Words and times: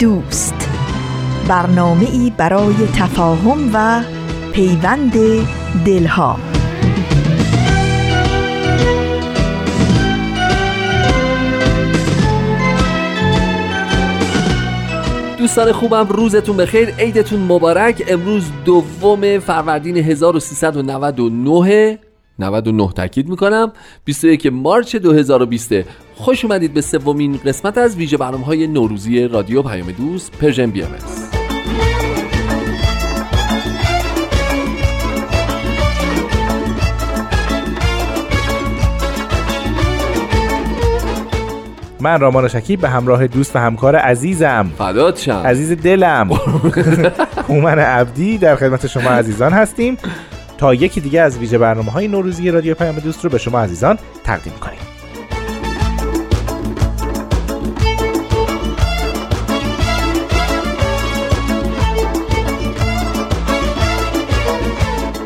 دوست. 0.00 0.54
برنامه 1.48 2.06
ای 2.12 2.32
برای 2.36 2.74
تفاهم 2.74 3.70
و 3.74 4.02
پیوند 4.52 5.12
دلها. 5.86 6.36
دوستان 15.38 15.72
خوبم 15.72 16.08
روزتون 16.08 16.56
بخیر 16.56 16.88
عیدتون 16.88 17.40
مبارک. 17.40 18.02
امروز 18.08 18.50
دوم 18.64 19.38
فروردین 19.38 19.96
1399 19.96 21.98
99 22.40 22.92
تاکید 22.92 23.28
می‌کنم. 23.28 23.72
21 24.04 24.46
مارچ 24.46 24.96
2020 24.96 25.72
خوش 26.14 26.44
اومدید 26.44 26.74
به 26.74 26.80
سومین 26.80 27.40
قسمت 27.44 27.78
از 27.78 27.96
ویژه 27.96 28.16
برنامه 28.16 28.44
های 28.44 28.66
نوروزی 28.66 29.28
رادیو 29.28 29.62
پیام 29.62 29.90
دوست 29.90 30.38
Persian 30.38 30.70
BM 30.70 30.90
من 42.00 42.20
رامان 42.20 42.48
شکیب 42.48 42.80
به 42.80 42.88
همراه 42.88 43.26
دوست 43.26 43.56
و 43.56 43.58
همکار 43.58 43.96
عزیزم. 43.96 44.70
فدات 44.78 45.18
شم. 45.18 45.42
عزیز 45.44 45.72
دلم. 45.72 46.30
هومن 47.48 47.78
عبدی 47.78 48.38
در 48.38 48.56
خدمت 48.56 48.86
شما 48.86 49.10
عزیزان 49.10 49.52
هستیم. 49.52 49.98
تا 50.60 50.74
یکی 50.74 51.00
دیگه 51.00 51.20
از 51.20 51.38
ویژه 51.38 51.58
برنامه 51.58 51.90
های 51.92 52.08
نوروزی 52.08 52.50
رادیو 52.50 52.74
پیام 52.74 52.98
دوست 52.98 53.24
رو 53.24 53.30
به 53.30 53.38
شما 53.38 53.60
عزیزان 53.60 53.98
تقدیم 54.24 54.52
کنیم 54.52 54.78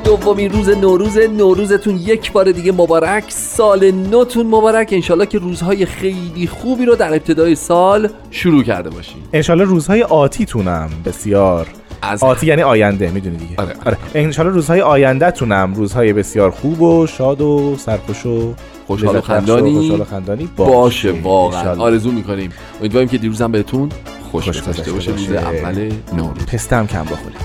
دومین 0.04 0.50
روز 0.52 0.68
نوروز 0.68 1.18
نوروزتون 1.18 1.96
یک 1.96 2.32
بار 2.32 2.52
دیگه 2.52 2.72
مبارک. 2.72 3.24
سال 3.28 3.90
نوتون 3.90 4.46
مبارک. 4.46 4.88
انشالله 4.92 5.26
که 5.26 5.38
روزهای 5.38 5.86
خیلی 5.86 6.46
خوبی 6.46 6.84
رو 6.84 6.94
در 6.94 7.12
ابتدای 7.12 7.54
سال 7.54 8.08
شروع 8.30 8.62
کرده 8.62 8.90
باشین. 8.90 9.22
انشالله 9.32 9.64
روزهای 9.64 10.02
آتیتونم. 10.02 10.90
بسیار. 11.04 11.66
از 12.10 12.22
آتی 12.22 12.46
یعنی 12.46 12.62
آینده 12.62 13.10
می‌دونی 13.10 13.36
دیگه. 13.36 13.54
آره, 13.56 13.74
آره. 13.86 13.96
انشالله 14.14 14.52
روزهای 14.52 14.80
آینده 14.80 15.30
تونم 15.30 15.74
روزهای 15.74 16.12
بسیار 16.12 16.50
خوب 16.50 16.82
و 16.82 17.06
شاد 17.06 17.40
و 17.40 17.76
سرخوش 17.78 18.26
و 18.26 18.54
خوشحال 18.86 19.16
و 19.16 19.20
خندانی, 19.20 20.04
خندانی 20.10 20.48
باشه, 20.56 21.12
واقعا. 21.12 21.82
آرزو 21.82 22.12
می‌کنیم. 22.12 22.50
امیدواریم 22.80 23.08
که 23.08 23.18
دیروزم 23.18 23.52
بهتون 23.52 23.88
خوش, 24.30 24.44
خوش 24.44 24.88
باشه. 24.88 25.10
روز 25.10 25.32
اول 25.32 25.92
نوروز. 26.12 26.46
پستم 26.46 26.86
کم 26.86 27.04
بخوریم 27.04 27.38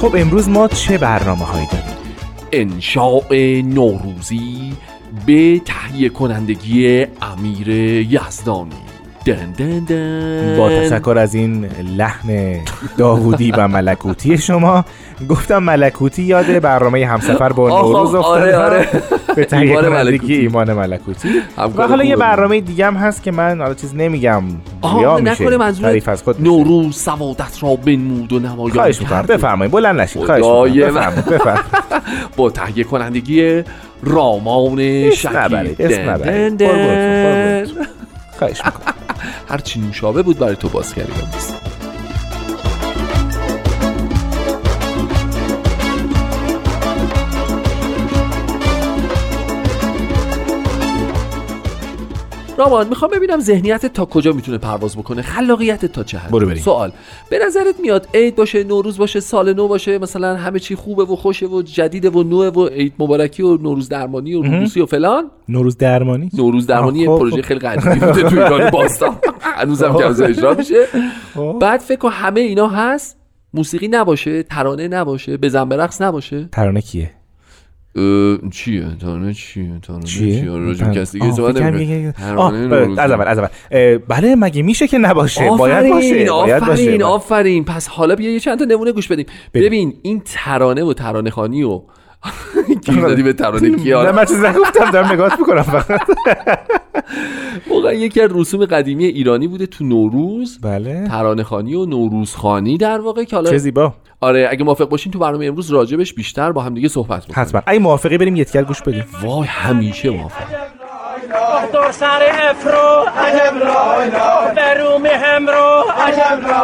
خب 0.00 0.16
امروز 0.18 0.48
ما 0.48 0.68
چه 0.68 0.98
برنامه 0.98 1.44
هایی 1.44 1.66
داریم؟ 1.72 1.95
انشاء 2.60 3.22
نوروزی 3.64 4.72
به 5.26 5.60
تهیه 5.64 6.08
کنندگی 6.08 7.06
امیر 7.22 7.68
یزدانی. 7.68 8.70
دن 9.24 9.52
دن 9.58 9.78
دن. 9.78 10.56
با 10.58 10.68
تشکر 10.68 11.18
از 11.18 11.34
این 11.34 11.66
لحن 11.96 12.60
داوودی 12.98 13.50
و 13.50 13.68
ملکوتی 13.68 14.38
شما 14.38 14.84
گفتم 15.28 15.58
ملکوتی 15.58 16.22
یاده 16.22 16.60
برنامه 16.60 17.06
همسفر 17.06 17.52
با 17.52 17.68
نوروز 17.68 18.14
افتاده. 18.14 18.56
آره. 18.56 18.78
آره. 18.78 19.02
به 19.36 19.44
تهیه 19.44 19.74
کنندگی 19.74 20.34
ایمان 20.34 20.72
ملکوتی. 20.72 21.28
و 21.76 21.88
حالا 21.88 22.04
یه 22.04 22.16
برنامه 22.16 22.60
دیگه 22.60 22.86
هم 22.86 22.94
هست 22.94 23.22
که 23.22 23.30
من 23.32 23.60
حالا 23.60 23.74
چیز 23.74 23.94
نمیگم. 23.94 24.42
یا 25.00 25.16
میشه. 25.16 25.58
تعریف 25.82 26.08
از 26.08 26.22
خود 26.22 26.42
نوروز 26.42 26.96
سوادت 26.96 27.62
را 27.62 27.76
بنمود 27.76 28.32
و 28.32 28.38
نمایان 28.38 28.70
خواهش 28.70 29.00
می‌کنم. 29.00 29.22
بفرمایید. 29.22 29.72
بلند 29.72 30.00
نشید. 30.00 30.24
خواهش 30.24 30.76
می‌کنم. 30.76 31.12
با 32.36 32.50
تهیه 32.50 32.84
کنندگی 32.84 33.62
رامان 34.02 34.78
اسم 34.80 35.36
نبرید 35.36 36.66
خواهش 38.38 38.64
می‌کنم. 38.64 38.94
هرچی 39.50 39.80
نوشابه 39.80 40.22
بود 40.22 40.38
برای 40.38 40.56
تو 40.56 40.68
باز 40.68 40.94
کردیم 40.94 41.14
رامان 52.56 52.88
می‌خوام 52.88 53.10
ببینم 53.10 53.40
ذهنیت 53.40 53.86
تا 53.86 54.04
کجا 54.04 54.32
می‌تونه 54.32 54.58
پرواز 54.58 54.96
بکنه؟ 54.96 55.22
خلاقیت 55.22 55.86
تا 55.86 56.04
چه 56.04 56.18
حد؟ 56.18 56.30
برو 56.30 56.46
بریم. 56.46 56.62
سوال 56.62 56.92
به 57.30 57.38
نظرت 57.46 57.80
میاد 57.80 58.08
عید 58.14 58.36
باشه 58.36 58.64
نوروز 58.64 58.98
باشه 58.98 59.20
سال 59.20 59.52
نو 59.52 59.68
باشه 59.68 59.98
مثلا 59.98 60.36
همه 60.36 60.58
چی 60.58 60.74
خوبه 60.74 61.04
و 61.04 61.16
خوشه 61.16 61.46
و 61.46 61.62
جدیده 61.62 62.10
و 62.10 62.22
نوه 62.22 62.46
و 62.46 62.66
عید 62.66 62.92
مبارکی 62.98 63.42
و 63.42 63.56
نوروز 63.56 63.88
درمانی 63.88 64.34
و 64.34 64.42
روسی 64.42 64.80
و 64.80 64.86
فلان؟ 64.86 65.30
نوروز 65.48 65.76
درمانی؟ 65.76 66.30
نوروز 66.34 66.66
درمانی 66.66 67.06
خب، 67.06 67.18
پروژه 67.18 67.36
خب. 67.36 67.48
خیلی 67.48 67.60
قدیمی 67.60 67.94
بوده 68.00 68.22
تو 68.22 68.36
ایران 68.36 68.70
باستان. 68.76 69.16
هنوزم 69.40 69.96
که 69.96 70.04
از 70.04 70.20
اجرا 70.20 70.54
میشه. 70.54 70.86
خب. 71.34 71.56
بعد 71.60 71.80
فکر 71.80 72.08
همه 72.08 72.40
اینا 72.40 72.68
هست 72.68 73.16
موسیقی 73.54 73.88
نباشه 73.88 74.42
ترانه 74.42 74.88
نباشه 74.88 75.36
بزن 75.36 75.68
برقص 75.68 76.02
نباشه. 76.02 76.48
ترانه 76.52 76.80
کیه؟ 76.80 77.10
چیه؟ 78.50 78.86
ترانه 79.00 79.34
چیه؟ 79.34 79.78
ترانه 79.82 80.04
چیه؟ 80.04 80.44
راجع 80.50 80.92
کسی 80.92 81.18
دیگه 81.18 81.32
صحبت 81.32 81.56
از 82.98 83.10
اول 83.10 83.28
از 83.28 83.38
اول 83.38 83.48
بله 83.98 84.34
مگه 84.34 84.62
میشه 84.62 84.86
که 84.86 84.98
نباشه؟ 84.98 85.50
باید 85.50 85.88
باشه 85.90 86.24
باید 86.30 86.66
باشه 86.66 87.04
آفرین 87.04 87.64
پس 87.64 87.88
حالا 87.88 88.14
بیا 88.14 88.30
یه 88.30 88.40
چند 88.40 88.58
تا 88.58 88.64
نمونه 88.64 88.92
گوش 88.92 89.08
بدیم. 89.08 89.26
ببین 89.54 89.94
این 90.02 90.22
ترانه 90.24 90.84
و 90.84 90.92
ترانه 90.92 91.30
خانی 91.30 91.62
و 91.62 91.82
کی 92.86 93.00
دادی 93.00 93.22
به 93.22 93.32
ترانه 93.32 93.76
کیا؟ 93.76 94.02
نه 94.02 94.12
من 94.12 94.24
چیز 94.24 94.44
نگفتم 94.44 94.90
دارم 94.90 95.12
نگاه 95.12 95.36
می‌کنم 95.40 95.62
فقط. 95.62 96.00
واقعا 97.70 97.92
یکی 97.92 98.20
از 98.20 98.30
رسوم 98.34 98.64
قدیمی 98.64 99.04
ایرانی 99.04 99.48
بوده 99.48 99.66
تو 99.66 99.84
نوروز. 99.84 100.58
بله. 100.62 101.08
ترانه 101.08 101.42
خانی 101.42 101.74
و 101.74 101.84
نوروز 101.86 102.34
خانی 102.34 102.78
در 102.78 103.00
واقع 103.00 103.24
که 103.24 103.36
حالا 103.36 103.50
چه 103.50 103.58
زیبا 103.58 103.94
آره 104.20 104.48
اگه 104.50 104.64
موافق 104.64 104.88
باشین 104.88 105.12
تو 105.12 105.18
برنامه 105.18 105.46
امروز 105.46 105.70
راجبش 105.70 106.14
بیشتر 106.14 106.52
با 106.52 106.62
هم 106.62 106.74
دیگه 106.74 106.88
صحبت 106.88 107.24
بکنیم 107.24 107.46
حتما. 107.46 107.62
اگه 107.66 107.78
موافقی 107.78 108.18
بریم 108.18 108.36
یتکر 108.36 108.62
گوش 108.62 108.82
بدیم. 108.82 109.04
وای 109.22 109.46
همیشه 109.46 110.10
موافق. 110.10 110.44
دور 111.72 111.90
سر 111.90 112.22
افرو 112.50 113.04
عجب 113.18 113.56
لا 113.56 114.54
برومی 114.56 115.08
هم 115.08 115.46
رو 115.46 115.84
عجب 116.06 116.40
لا 116.48 116.62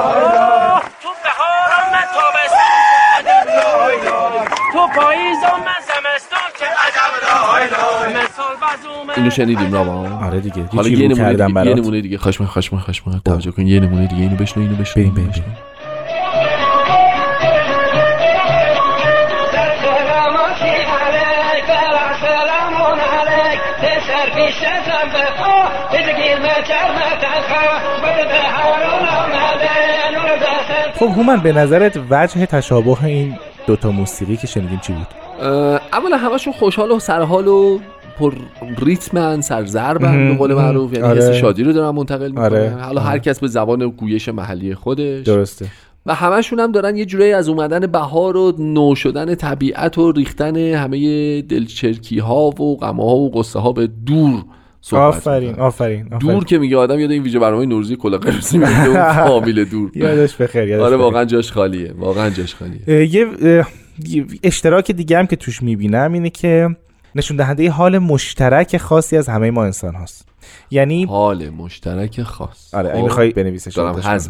تو 1.02 1.08
بهارم 1.24 1.86
من 1.92 2.06
تابستون 2.14 2.72
عجب 3.18 3.48
لا 3.48 3.64
تو 4.72 5.00
پاییزم 5.00 5.56
من 5.66 5.80
زمستون 5.88 6.48
که 6.58 6.64
عجب 6.64 7.12
لا 7.22 8.20
مثال 8.20 8.54
بزومه 8.62 9.11
اینو 9.22 9.30
شنیدیم 9.30 9.72
راما 9.72 10.26
آره 10.26 10.40
دیگه. 10.40 10.64
حالا 10.74 10.88
یه 10.88 11.08
نمونه 11.08 11.32
دیگه 11.34 11.66
یه 11.66 11.74
نمونه 11.74 12.00
دیگه. 12.00 12.18
خشم 12.18 12.46
خشم 12.46 12.78
خشم 12.78 13.20
توجه 13.24 13.50
کن. 13.50 13.66
یه 13.66 13.80
نمونه 13.80 14.06
دیگه. 14.06 14.22
اینو 14.22 14.36
بشنو 14.36 14.62
اینو 14.62 14.76
بشنو 14.76 15.10
بریم 15.10 15.14
بریم 15.14 15.44
خب 30.94 31.08
هومن 31.08 31.36
به 31.36 31.52
نظرت 31.52 32.00
وجه 32.10 32.46
تشابه 32.46 33.04
این 33.04 33.38
دوتا 33.66 33.90
موسیقی 33.90 34.36
که 34.36 34.46
شنیدیم 34.46 34.78
چی 34.78 34.92
بود؟ 34.92 35.06
اولا 35.92 36.16
همشون 36.16 36.52
خوشحال 36.52 36.90
و 36.90 36.98
سرحال 36.98 37.48
و 37.48 37.78
پر 38.18 38.34
ریتمن 38.78 39.40
سرزربن 39.40 40.28
به 40.28 40.34
قول 40.34 40.54
معروف 40.54 40.92
یعنی 40.92 41.04
آره. 41.04 41.32
شادی 41.32 41.64
رو 41.64 41.72
دارن 41.72 41.96
منتقل 41.96 42.28
می‌کنن 42.28 42.44
آره. 42.44 42.70
حالا 42.70 43.00
هر 43.00 43.18
کس 43.18 43.40
به 43.40 43.46
زبان 43.46 43.88
گویش 43.88 44.28
محلی 44.28 44.74
خودش 44.74 45.26
درسته 45.26 45.66
و 46.06 46.14
همشون 46.14 46.60
هم 46.60 46.72
دارن 46.72 46.96
یه 46.96 47.04
جورایی 47.04 47.32
از 47.32 47.48
اومدن 47.48 47.86
بهار 47.86 48.36
و 48.36 48.54
نو 48.58 48.94
شدن 48.94 49.34
طبیعت 49.34 49.98
و 49.98 50.12
ریختن 50.12 50.56
همه 50.56 51.42
دلچرکی 51.42 52.18
ها 52.18 52.46
و 52.48 52.76
غمه 52.76 53.02
ها 53.02 53.16
و 53.16 53.30
قصه 53.30 53.58
ها 53.58 53.72
به 53.72 53.88
دور 54.06 54.44
صحبت 54.80 55.02
آفرین. 55.02 55.54
آفرین 55.54 56.06
آفرین. 56.14 56.18
دور 56.18 56.44
که 56.44 56.58
میگه 56.58 56.76
آدم 56.76 56.98
یاد 56.98 57.10
این 57.10 57.22
ویژه 57.22 57.38
برنامه 57.38 57.66
نوروزی 57.66 57.96
کلا 57.96 58.18
قرمز 58.18 58.54
میگه 58.54 58.86
اون 58.86 59.12
فامیل 59.26 59.64
دور 59.64 59.90
یادش 59.94 60.36
بخیر 60.36 60.68
یادش 60.68 60.84
آره. 60.84 60.96
واقعا 60.96 61.24
جاش 61.24 61.52
خالیه 61.52 61.94
واقعا 61.98 62.30
جاش 62.30 62.54
خالیه 62.54 63.14
یه 63.14 63.26
اشتراک 64.42 64.90
دیگه 64.90 65.18
هم 65.18 65.26
که 65.26 65.36
توش 65.36 65.62
می‌بینم 65.62 66.12
اینه 66.12 66.30
که 66.30 66.76
نشون 67.14 67.36
دهنده 67.36 67.70
حال 67.70 67.98
مشترک 67.98 68.76
خاصی 68.76 69.16
از 69.16 69.28
همه 69.28 69.50
ما 69.50 69.64
انسان 69.64 69.94
هاست. 69.94 70.28
یعنی 70.70 71.04
حال 71.04 71.50
مشترک 71.50 72.22
خاص. 72.22 72.74
آره 72.74 72.88
خب. 72.88 72.94
اگه 72.94 73.04
می‌خوای 73.04 73.30
بنویسش 73.30 73.76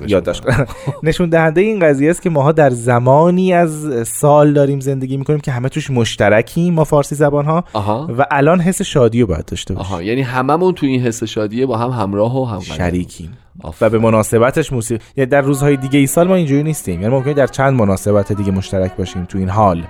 یادداشت. 0.07 0.43
نشون 1.03 1.29
دهنده 1.29 1.61
این 1.61 1.79
قضیه 1.79 2.11
است 2.11 2.23
که 2.23 2.31
ماها 2.31 2.53
در 2.53 2.71
زمانی 2.71 3.53
از 3.53 4.09
سال 4.09 4.53
داریم 4.53 4.81
زندگی 4.81 5.17
می‌کنیم 5.17 5.41
که 5.41 5.53
همه 5.53 5.69
توش 5.69 5.91
مشترکیم 5.91 6.75
ما 6.75 6.85
فارسی 6.85 7.15
زبان 7.15 7.45
ها 7.45 7.65
و 8.19 8.27
الان 8.31 8.61
حس 8.61 8.83
شادی 8.83 9.21
رو 9.21 9.27
باید 9.27 9.45
داشته 9.45 9.75
باشیم. 9.75 9.93
آها 9.93 10.03
یعنی 10.03 10.23
هممون 10.23 10.75
تو 10.75 10.87
این 10.87 11.01
حس 11.01 11.25
شادیه 11.25 11.67
با 11.67 11.77
هم 11.77 11.91
همراه 11.91 12.37
و 12.37 12.45
هم 12.45 12.61
شریکیم. 12.61 13.33
و. 13.81 13.91
به 13.91 13.99
مناسبتش 13.99 14.73
موسیقی 14.73 15.05
یعنی 15.17 15.31
در 15.31 15.41
روزهای 15.41 15.77
دیگه 15.77 15.99
ای 15.99 16.07
سال 16.07 16.29
ما 16.29 16.35
اینجوری 16.35 16.63
نیستیم. 16.63 17.01
یعنی 17.01 17.15
ممکنه 17.15 17.35
در 17.35 17.47
چند 17.47 17.81
مناسبت 17.81 18.33
دیگه 18.33 18.53
مشترک 18.53 18.97
باشیم 18.97 19.25
تو 19.25 19.39
این 19.39 19.49
حال. 19.49 19.85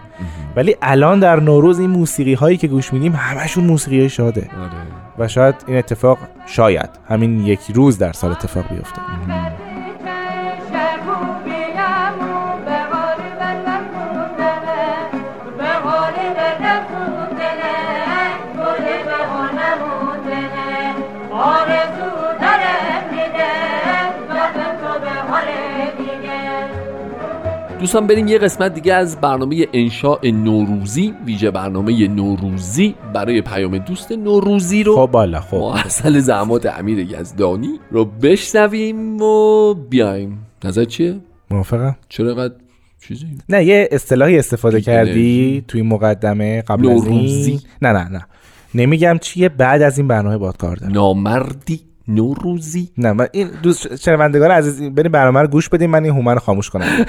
ولی 0.57 0.77
الان 0.83 1.21
در 1.21 1.41
نوروز 1.41 1.79
این 1.79 1.91
موسیقی 1.91 2.35
هایی 2.35 2.57
که 2.57 2.69
گوش 2.69 2.93
میدیم 2.93 3.13
همشون 3.17 3.65
موسیقی 3.65 4.01
های 4.01 4.09
شاده. 4.09 4.51
آره. 4.61 4.73
و 5.19 5.29
شاید 5.29 5.55
این 5.67 5.77
اتفاق 5.77 6.19
شاید 6.47 6.91
همین 7.09 7.47
یک 7.47 7.61
روز 7.75 7.99
در 7.99 8.13
سال 8.13 8.31
اتفاق 8.31 8.69
بیفته. 8.69 9.01
دوستان 27.83 28.07
بریم 28.07 28.29
یه 28.29 28.39
قسمت 28.39 28.75
دیگه 28.75 28.95
از 28.95 29.21
برنامه 29.21 29.67
انشاء 29.73 30.19
نوروزی 30.25 31.15
ویژه 31.27 31.51
برنامه 31.51 32.09
نوروزی 32.09 32.95
برای 33.15 33.41
پیام 33.41 33.79
دوست 33.79 34.13
نوروزی 34.13 34.83
رو 34.83 34.97
خب 34.97 35.13
بالا 35.13 35.41
خب 35.41 35.57
محصل 35.57 36.19
زحمات 36.19 36.67
امیر 36.67 36.99
یزدانی 36.99 37.81
رو 37.91 38.05
بشنویم 38.05 39.23
و 39.23 39.75
بیایم 39.75 40.47
نظر 40.65 40.85
چیه؟ 40.85 41.21
موافقم 41.51 41.97
چرا 42.09 42.27
اینقدر 42.29 42.55
چیزی؟ 43.01 43.27
نه 43.49 43.65
یه 43.65 43.89
اصطلاحی 43.93 44.39
استفاده. 44.39 44.81
کردی 44.81 45.65
توی 45.69 45.83
مقدمه 45.83 46.63
قبل 46.63 46.89
از 46.89 47.05
نوروزی. 47.05 47.51
این 47.51 47.61
نه 47.83 47.93
نه 47.93 48.09
نه 48.09 48.27
نمیگم 48.75 49.19
چیه 49.21 49.49
بعد 49.49 49.83
از 49.83 49.99
این 49.99 50.09
برنامه 50.09 50.39
باد 50.39 50.57
کار 50.57 50.77
دارم 50.77 50.93
نامردی 50.93 51.81
نوروزی 52.09 52.91
نه 52.99 53.13
من 53.13 53.29
این 53.33 53.51
دوست 53.63 53.97
شنوندگان 53.97 54.51
عزیز 54.51 54.83
بریم 54.83 55.13
برنامه 55.13 55.41
رو 55.41 55.49
گوش 55.49 55.69
بدیم 55.69 55.91
من 55.91 56.05
این 56.05 56.15
هومن 56.15 56.35
رو 56.35 56.41
خاموش 56.41 56.71
کنم 56.71 56.87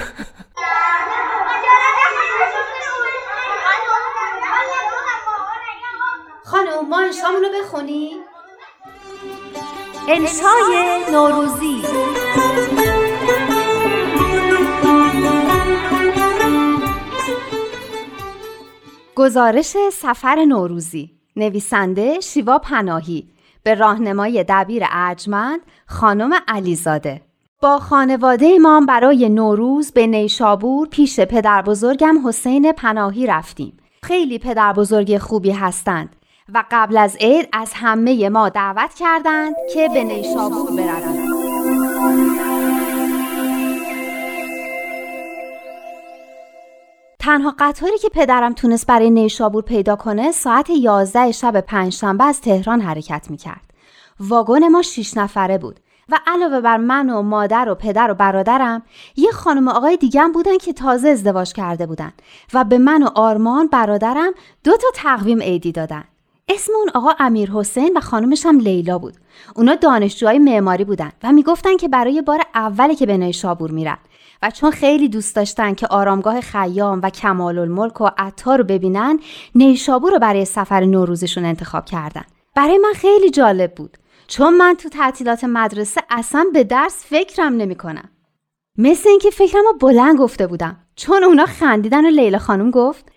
خانم 6.54 6.73
ما 6.90 7.00
انشامونو 7.00 7.48
بخونی؟ 7.60 8.12
انشای 10.08 11.00
نوروزی 11.12 11.84
گزارش 19.16 19.78
سفر 19.94 20.46
نوروزی. 20.46 21.12
نویسنده 21.36 22.20
شیوا 22.20 22.58
پناهی. 22.58 23.30
به 23.64 23.74
راهنمای 23.74 24.46
دبیر 24.50 24.84
ارجمند 24.90 25.60
خانم 25.88 26.32
علیزاده. 26.48 27.22
با 27.62 27.80
خانواده 27.80 28.60
ما 28.60 28.82
برای 28.88 29.30
نوروز 29.30 29.92
به 29.92 30.08
نیشابور 30.08 30.88
پیش 30.88 31.20
پدر 31.20 31.62
بزرگم 31.62 32.28
حسین 32.28 32.72
پناهی 32.72 33.28
رفتیم. 33.28 33.78
خیلی 34.04 34.40
پدر 34.40 34.74
بزرگ 34.74 35.18
خوبی 35.18 35.52
هستند. 35.52 36.16
و 36.50 36.64
قبل 36.72 36.98
از 36.98 37.16
عید 37.16 37.50
از 37.54 37.72
همه 37.76 38.30
ما 38.30 38.50
دعوت 38.50 38.94
کردند 38.94 39.56
که 39.74 39.90
به 39.94 40.04
نیشابور 40.04 40.72
برویم. 40.72 41.34
تنها 47.20 47.56
قطاری 47.60 47.98
که 47.98 48.10
پدرم 48.10 48.54
تونست 48.54 48.88
برای 48.88 49.10
نیشابور 49.10 49.64
پیدا 49.64 49.96
کنه 49.96 50.32
ساعت 50.32 50.70
11 50.70 51.32
شب 51.32 51.62
پنجشنبه 51.62 52.24
از 52.24 52.42
تهران 52.42 52.82
حرکت 52.82 53.28
می‌کرد. 53.30 53.74
واگن 54.20 54.68
ما 54.68 54.82
شیش 54.82 55.18
نفره 55.18 55.58
بود 55.58 55.80
و 56.10 56.20
علاوه 56.28 56.62
بر 56.62 56.78
من 56.78 57.10
و 57.10 57.22
مادر 57.22 57.70
و 57.70 57.76
پدر 57.76 58.12
و 58.12 58.14
برادرم 58.14 58.84
یه 59.16 59.32
خانم 59.32 59.68
و 59.68 59.72
آقای 59.72 59.98
دیگه 59.98 60.28
بودن 60.34 60.58
که 60.58 60.74
تازه 60.74 61.08
ازدواج 61.08 61.54
کرده 61.54 61.86
بودن 61.86 62.14
و 62.54 62.64
به 62.64 62.78
من 62.78 63.04
و 63.04 63.10
آرمان 63.16 63.68
برادرم 63.68 64.34
دو 64.64 64.78
تا 64.78 64.88
تقویم 64.96 65.42
عیدی 65.42 65.72
دادن. 65.72 66.04
اسم 66.50 66.74
اون 66.76 66.90
آقا 66.94 67.12
امیر 67.20 67.52
حسین 67.52 67.92
و 67.96 68.00
خانمش 68.00 68.46
هم 68.46 68.60
لیلا 68.60 68.98
بود. 68.98 69.14
اونا 69.56 69.76
دانشجوهای 69.76 70.40
معماری 70.40 70.84
بودن 70.84 71.12
و 71.24 71.32
می‌گفتن 71.32 71.78
که 71.78 71.88
برای 71.88 72.22
بار 72.22 72.42
اولی 72.56 72.96
که 72.96 73.06
به 73.06 73.18
نیشابور 73.18 73.72
میرن 73.72 73.98
و 74.42 74.52
چون 74.52 74.72
خیلی 74.72 75.10
دوست 75.10 75.36
داشتن 75.36 75.74
که 75.74 75.88
آرامگاه 75.88 76.42
خیام 76.42 77.00
و 77.04 77.10
کمال 77.10 77.58
الملک 77.58 78.02
و 78.02 78.10
عطار 78.18 78.58
رو 78.58 78.64
ببینن 78.64 79.20
نیشابور 79.56 80.12
رو 80.12 80.20
برای 80.20 80.46
سفر 80.46 80.86
نوروزشون 80.86 81.46
انتخاب 81.46 81.86
کردن. 81.86 82.24
برای 82.56 82.78
من 82.78 82.94
خیلی 82.96 83.30
جالب 83.30 83.76
بود. 83.76 83.98
چون 84.28 84.58
من 84.58 84.74
تو 84.74 84.90
تعطیلات 84.90 85.44
مدرسه 85.44 86.02
اصلا 86.10 86.46
به 86.54 86.64
درس 86.64 87.06
فکرم 87.06 87.54
نمی 87.54 87.76
کنم. 87.76 88.10
مثل 88.78 89.10
اینکه 89.10 89.30
فکرم 89.30 89.64
رو 89.66 89.74
بلند 89.80 90.20
گفته 90.20 90.48
بودم 90.48 90.78
چون 90.96 91.24
اونا 91.24 91.46
خندیدن 91.46 92.06
و 92.06 92.10
لیلا 92.10 92.38
خانم 92.38 92.72
گفت 92.72 93.12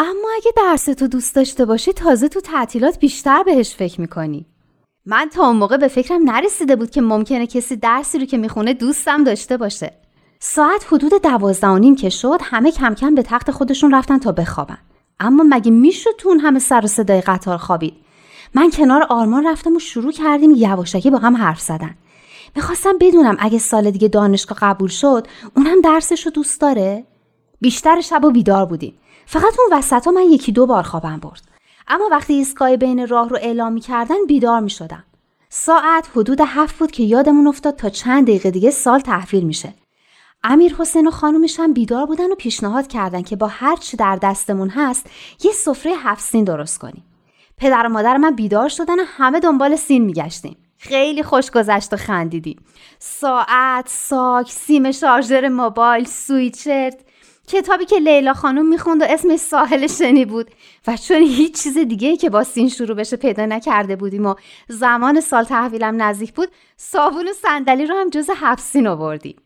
اما 0.00 0.28
اگه 0.36 0.52
درس 0.56 0.84
تو 0.84 1.06
دوست 1.06 1.34
داشته 1.34 1.64
باشی 1.64 1.92
تازه 1.92 2.28
تو 2.28 2.40
تعطیلات 2.40 2.98
بیشتر 2.98 3.42
بهش 3.42 3.74
فکر 3.74 4.00
می‌کنی. 4.00 4.46
من 5.06 5.28
تا 5.32 5.46
اون 5.46 5.56
موقع 5.56 5.76
به 5.76 5.88
فکرم 5.88 6.30
نرسیده 6.30 6.76
بود 6.76 6.90
که 6.90 7.00
ممکنه 7.00 7.46
کسی 7.46 7.76
درسی 7.76 8.18
رو 8.18 8.24
که 8.26 8.38
می‌خونه 8.38 8.74
دوستم 8.74 9.24
داشته 9.24 9.56
باشه. 9.56 9.92
ساعت 10.40 10.86
حدود 10.92 11.22
دوازده 11.22 11.66
و 11.66 11.78
نیم 11.78 11.96
که 11.96 12.08
شد 12.08 12.40
همه 12.42 12.72
کم 12.72 12.94
کم 12.94 13.14
به 13.14 13.22
تخت 13.22 13.50
خودشون 13.50 13.94
رفتن 13.94 14.18
تا 14.18 14.32
بخوابن. 14.32 14.78
اما 15.20 15.44
مگه 15.48 15.70
می‌شد 15.70 16.10
تو 16.18 16.28
اون 16.28 16.40
همه 16.40 16.58
سر 16.58 16.84
و 16.84 16.86
صدای 16.86 17.20
قطار 17.20 17.58
خوابید؟ 17.58 17.94
من 18.54 18.70
کنار 18.70 19.02
آرمان 19.02 19.46
رفتم 19.46 19.76
و 19.76 19.78
شروع 19.78 20.12
کردیم 20.12 20.50
یواشکی 20.56 21.10
با 21.10 21.18
هم 21.18 21.36
حرف 21.36 21.60
زدن. 21.60 21.94
می‌خواستم 22.56 22.98
بدونم 23.00 23.36
اگه 23.38 23.58
سال 23.58 23.90
دیگه 23.90 24.08
دانشگاه 24.08 24.58
قبول 24.58 24.88
شد 24.88 25.26
اونم 25.56 25.80
درسش 25.80 26.26
رو 26.26 26.30
دوست 26.32 26.60
داره؟ 26.60 27.04
بیشتر 27.60 28.00
شب 28.00 28.24
و 28.24 28.30
بیدار 28.30 28.66
بودیم. 28.66 28.94
فقط 29.30 29.54
اون 29.58 29.78
وسط 29.78 30.06
ها 30.06 30.10
من 30.12 30.22
یکی 30.22 30.52
دو 30.52 30.66
بار 30.66 30.82
خوابم 30.82 31.16
برد. 31.16 31.42
اما 31.88 32.08
وقتی 32.10 32.34
ایستگاه 32.34 32.76
بین 32.76 33.08
راه 33.08 33.28
رو 33.28 33.36
اعلام 33.36 33.72
می‌کردن 33.72 34.26
بیدار 34.28 34.60
می‌شدم. 34.60 35.04
ساعت 35.48 36.08
حدود 36.14 36.40
هفت 36.40 36.78
بود 36.78 36.90
که 36.90 37.02
یادمون 37.02 37.46
افتاد 37.46 37.76
تا 37.76 37.88
چند 37.88 38.26
دقیقه 38.26 38.50
دیگه 38.50 38.70
سال 38.70 39.00
تحویل 39.00 39.44
میشه. 39.44 39.74
امیر 40.44 40.74
حسین 40.74 41.06
و 41.06 41.10
خانومش 41.10 41.60
هم 41.60 41.72
بیدار 41.72 42.06
بودن 42.06 42.32
و 42.32 42.34
پیشنهاد 42.34 42.86
کردن 42.86 43.22
که 43.22 43.36
با 43.36 43.46
هر 43.46 43.76
چی 43.76 43.96
در 43.96 44.16
دستمون 44.16 44.68
هست 44.68 45.06
یه 45.44 45.52
سفره 45.52 45.92
هفت 45.92 46.22
سین 46.22 46.44
درست 46.44 46.78
کنیم. 46.78 47.04
پدر 47.56 47.86
و 47.86 47.88
مادر 47.88 48.16
من 48.16 48.30
بیدار 48.30 48.68
شدن 48.68 49.00
و 49.00 49.04
همه 49.06 49.40
دنبال 49.40 49.76
سین 49.76 50.04
میگشتیم. 50.04 50.56
خیلی 50.78 51.22
خوش 51.22 51.50
گذشت 51.50 51.92
و 51.92 51.96
خندیدیم. 51.96 52.64
ساعت، 52.98 53.88
ساک، 53.88 54.50
سیم 54.50 54.92
شارژر 54.92 55.48
موبایل، 55.48 56.04
سویشرت، 56.04 57.04
کتابی 57.48 57.84
که 57.84 57.96
لیلا 57.96 58.34
خانم 58.34 58.68
می‌خوند 58.68 59.02
و 59.02 59.04
اسمش 59.08 59.38
ساحل 59.38 59.86
شنی 59.86 60.24
بود 60.24 60.50
و 60.86 60.96
چون 60.96 61.16
هیچ 61.16 61.62
چیز 61.62 61.78
دیگه 61.78 62.16
که 62.16 62.30
با 62.30 62.44
سین 62.44 62.68
شروع 62.68 62.96
بشه 62.96 63.16
پیدا 63.16 63.46
نکرده 63.46 63.96
بودیم 63.96 64.26
و 64.26 64.34
زمان 64.68 65.20
سال 65.20 65.44
تحویلم 65.44 66.02
نزدیک 66.02 66.34
بود 66.34 66.48
صابون 66.76 67.28
و 67.28 67.32
صندلی 67.32 67.86
رو 67.86 67.94
هم 67.94 68.10
جز 68.10 68.30
هفت 68.36 68.62
سین 68.62 68.86
آوردیم. 68.86 69.36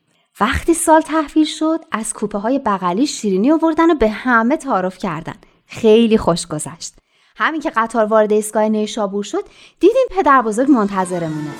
وقتی 0.40 0.74
سال 0.74 1.00
تحویل 1.00 1.44
شد 1.44 1.80
از 1.92 2.14
کوپه 2.14 2.38
های 2.38 2.58
بغلی 2.58 3.06
شیرینی 3.06 3.52
آوردن 3.52 3.90
و 3.90 3.94
به 3.94 4.08
همه 4.08 4.56
تعارف 4.56 4.98
کردن. 4.98 5.36
خیلی 5.66 6.18
خوش 6.18 6.46
گذشت. 6.46 6.94
همین 7.36 7.60
که 7.60 7.70
قطار 7.70 8.04
وارد 8.04 8.32
ایستگاه 8.32 8.68
نیشابور 8.68 9.24
شد 9.24 9.44
دیدیم 9.80 10.06
پدر 10.10 10.42
بزرگ 10.42 10.70
منتظرمونه 10.70 11.50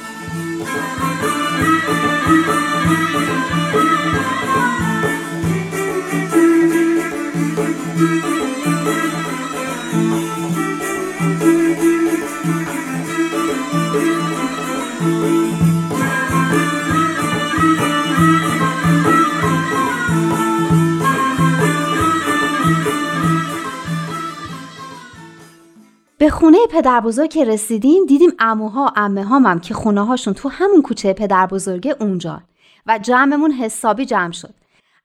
به 26.22 26.30
خونه 26.30 26.58
پدر 26.70 27.00
بزرگ 27.00 27.30
که 27.30 27.44
رسیدیم 27.44 28.06
دیدیم 28.06 28.30
اموها 28.38 28.92
امه 28.96 29.24
هم 29.24 29.60
که 29.60 29.74
خونه 29.74 30.06
هاشون 30.06 30.34
تو 30.34 30.48
همون 30.48 30.82
کوچه 30.82 31.12
پدر 31.12 31.46
بزرگه 31.46 31.96
اونجا 32.00 32.40
و 32.86 32.98
جمعمون 32.98 33.50
حسابی 33.50 34.06
جمع 34.06 34.32
شد. 34.32 34.61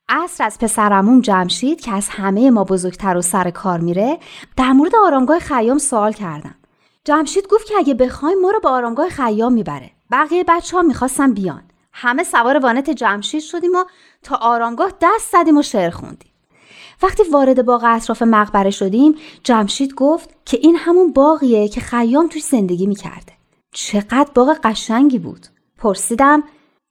اصر 0.10 0.44
از 0.44 0.58
پسرمون 0.60 1.22
جمشید 1.22 1.82
که 1.82 1.92
از 1.92 2.10
همه 2.10 2.52
ما 2.52 2.64
بزرگتر 2.64 3.18
و 3.18 3.22
سر 3.22 3.50
کار 3.50 3.80
میره 3.80 4.18
در 4.58 4.72
مورد 4.72 4.96
آرامگاه 4.96 5.40
خیام 5.40 5.78
سوال 5.78 6.14
کردم. 6.14 6.56
جمشید 7.04 7.48
گفت 7.48 7.68
که 7.68 7.74
اگه 7.78 7.94
بخوایم 7.94 8.42
ما 8.42 8.52
رو 8.52 8.60
به 8.60 8.70
آرامگاه 8.70 9.10
خیام 9.10 9.54
می‌بره. 9.54 9.92
بقیه 10.12 10.44
بچه 10.48 10.78
ها 10.78 10.84
می‌خواستن 10.84 11.34
بیان. 11.34 11.64
همه 11.94 12.24
سوار 12.24 12.58
وانت 12.58 12.90
جمشید 12.90 13.42
شدیم 13.42 13.72
و 13.76 13.84
تا 14.24 14.36
آرامگاه 14.36 14.92
دست 15.02 15.32
زدیم 15.32 15.58
و 15.58 15.62
شعر 15.62 15.90
خوندیم. 15.90 16.32
وقتی 17.04 17.24
وارد 17.24 17.66
باغ 17.66 17.84
اطراف 17.84 18.22
مقبره 18.22 18.70
شدیم 18.70 19.16
جمشید 19.44 19.94
گفت 19.94 20.30
که 20.46 20.58
این 20.62 20.76
همون 20.76 21.14
باغیه 21.14 21.68
که 21.68 21.82
خیام 21.82 22.28
توش 22.28 22.44
زندگی 22.44 22.88
می‌کرده 22.88 23.34
چقدر 23.72 24.30
باغ 24.36 24.58
قشنگی 24.64 25.20
بود 25.20 25.48
پرسیدم 25.78 26.44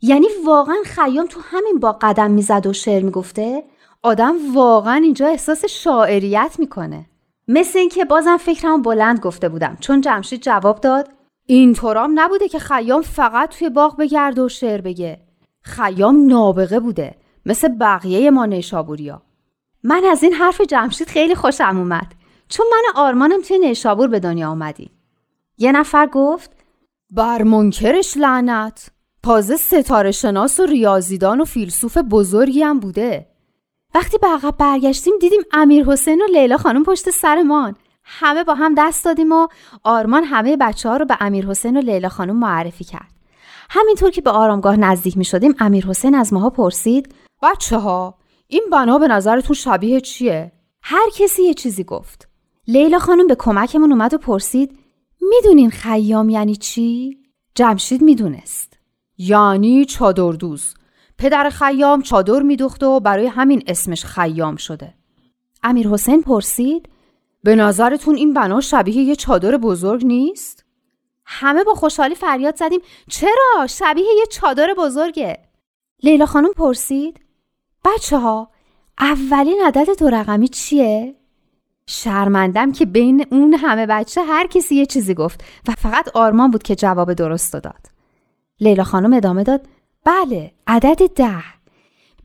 یعنی 0.02 0.26
واقعا 0.44 0.76
خیام 0.84 1.26
تو 1.26 1.40
همین 1.42 1.78
باغ 1.78 1.98
قدم 2.00 2.30
می‌زد 2.30 2.66
و 2.66 2.72
شعر 2.72 3.02
می‌گفته؟ 3.02 3.62
آدم 4.02 4.54
واقعا 4.54 4.94
اینجا 4.94 5.26
احساس 5.26 5.64
شاعریت 5.64 6.56
می‌کنه. 6.58 7.06
مثل 7.48 7.78
اینکه 7.78 8.04
بازم 8.04 8.36
فکرم 8.36 8.82
بلند 8.82 9.20
گفته 9.20 9.48
بودم. 9.48 9.76
چون 9.80 10.00
جمشید 10.00 10.42
جواب 10.42 10.80
داد 10.80 11.08
اینطورام 11.46 12.12
نبوده 12.20 12.48
که 12.48 12.58
خیام 12.58 13.02
فقط 13.02 13.58
توی 13.58 13.70
باغ 13.70 13.96
بگرده 13.96 14.42
و 14.42 14.48
شعر 14.48 14.80
بگه. 14.80 15.20
خیام 15.62 16.26
نابغه 16.26 16.80
بوده 16.80 17.14
مثل 17.46 17.68
بقیه 17.68 18.30
ما 18.30 18.46
نیشابوریا. 18.46 19.22
من 19.84 20.04
از 20.04 20.22
این 20.22 20.32
حرف 20.32 20.60
جمشید 20.60 21.08
خیلی 21.08 21.34
خوشم 21.34 21.78
اومد. 21.78 22.12
چون 22.48 22.66
من 22.70 23.02
آرمانم 23.02 23.42
توی 23.42 23.58
نیشابور 23.58 24.08
به 24.08 24.20
دنیا 24.20 24.48
آمدیم 24.48 24.90
یه 25.58 25.72
نفر 25.72 26.06
گفت 26.06 26.50
بر 27.10 27.42
منکرش 27.42 28.16
لعنت. 28.16 28.90
تازه 29.26 29.56
ستاره 29.56 30.10
شناس 30.10 30.60
و 30.60 30.66
ریاضیدان 30.66 31.40
و 31.40 31.44
فیلسوف 31.44 31.98
بزرگی 31.98 32.62
هم 32.62 32.80
بوده 32.80 33.26
وقتی 33.94 34.18
به 34.18 34.26
عقب 34.26 34.56
برگشتیم 34.58 35.14
دیدیم 35.20 35.40
امیر 35.52 35.84
حسین 35.84 36.22
و 36.22 36.24
لیلا 36.32 36.56
خانم 36.56 36.84
پشت 36.84 37.10
سرمان 37.10 37.76
همه 38.04 38.44
با 38.44 38.54
هم 38.54 38.74
دست 38.78 39.04
دادیم 39.04 39.32
و 39.32 39.48
آرمان 39.84 40.24
همه 40.24 40.56
بچه 40.56 40.88
ها 40.88 40.96
رو 40.96 41.04
به 41.04 41.16
امیر 41.20 41.46
حسین 41.46 41.76
و 41.76 41.80
لیلا 41.80 42.08
خانم 42.08 42.36
معرفی 42.36 42.84
کرد 42.84 43.12
همینطور 43.70 44.10
که 44.10 44.20
به 44.20 44.30
آرامگاه 44.30 44.76
نزدیک 44.76 45.16
می 45.16 45.24
شدیم 45.24 45.54
امیر 45.58 45.86
حسین 45.86 46.14
از 46.14 46.32
ماها 46.32 46.50
پرسید 46.50 47.14
بچه 47.42 47.78
ها 47.78 48.18
این 48.48 48.62
بنا 48.72 48.98
به 48.98 49.08
نظرتون 49.08 49.56
شبیه 49.56 50.00
چیه؟ 50.00 50.52
هر 50.82 51.10
کسی 51.16 51.42
یه 51.42 51.54
چیزی 51.54 51.84
گفت. 51.84 52.28
لیلا 52.68 52.98
خانم 52.98 53.26
به 53.26 53.34
کمکمون 53.34 53.92
اومد 53.92 54.14
و 54.14 54.18
پرسید 54.18 54.78
می‌دونین 55.20 55.70
خیام 55.70 56.28
یعنی 56.28 56.56
چی؟ 56.56 57.18
جمشید 57.54 58.02
می‌دونست. 58.02 58.75
یعنی 59.18 59.84
چادردوز. 59.84 60.74
پدر 61.18 61.50
خیام 61.50 62.02
چادر 62.02 62.42
میدوخت 62.42 62.82
و 62.82 63.00
برای 63.00 63.26
همین 63.26 63.62
اسمش 63.66 64.04
خیام 64.04 64.56
شده. 64.56 64.94
امیر 65.62 65.88
حسین 65.88 66.22
پرسید 66.22 66.88
به 67.42 67.56
نظرتون 67.56 68.14
این 68.16 68.34
بنا 68.34 68.60
شبیه 68.60 68.96
یه 68.96 69.16
چادر 69.16 69.56
بزرگ 69.56 70.06
نیست؟ 70.06 70.64
همه 71.24 71.64
با 71.64 71.74
خوشحالی 71.74 72.14
فریاد 72.14 72.56
زدیم 72.56 72.80
چرا 73.10 73.66
شبیه 73.68 74.04
یه 74.18 74.26
چادر 74.30 74.74
بزرگه؟ 74.78 75.38
لیلا 76.02 76.26
خانم 76.26 76.52
پرسید 76.52 77.20
بچه 77.84 78.18
ها 78.18 78.50
اولین 78.98 79.62
عدد 79.66 79.98
دو 79.98 80.10
رقمی 80.10 80.48
چیه؟ 80.48 81.14
شرمندم 81.86 82.72
که 82.72 82.86
بین 82.86 83.26
اون 83.30 83.54
همه 83.54 83.86
بچه 83.86 84.22
هر 84.22 84.46
کسی 84.46 84.74
یه 84.74 84.86
چیزی 84.86 85.14
گفت 85.14 85.44
و 85.68 85.72
فقط 85.72 86.08
آرمان 86.14 86.50
بود 86.50 86.62
که 86.62 86.74
جواب 86.74 87.12
درست 87.12 87.52
داد. 87.52 87.95
لیلا 88.60 88.84
خانم 88.84 89.12
ادامه 89.12 89.42
داد 89.42 89.60
بله 90.04 90.52
عدد 90.66 91.14
ده. 91.14 91.44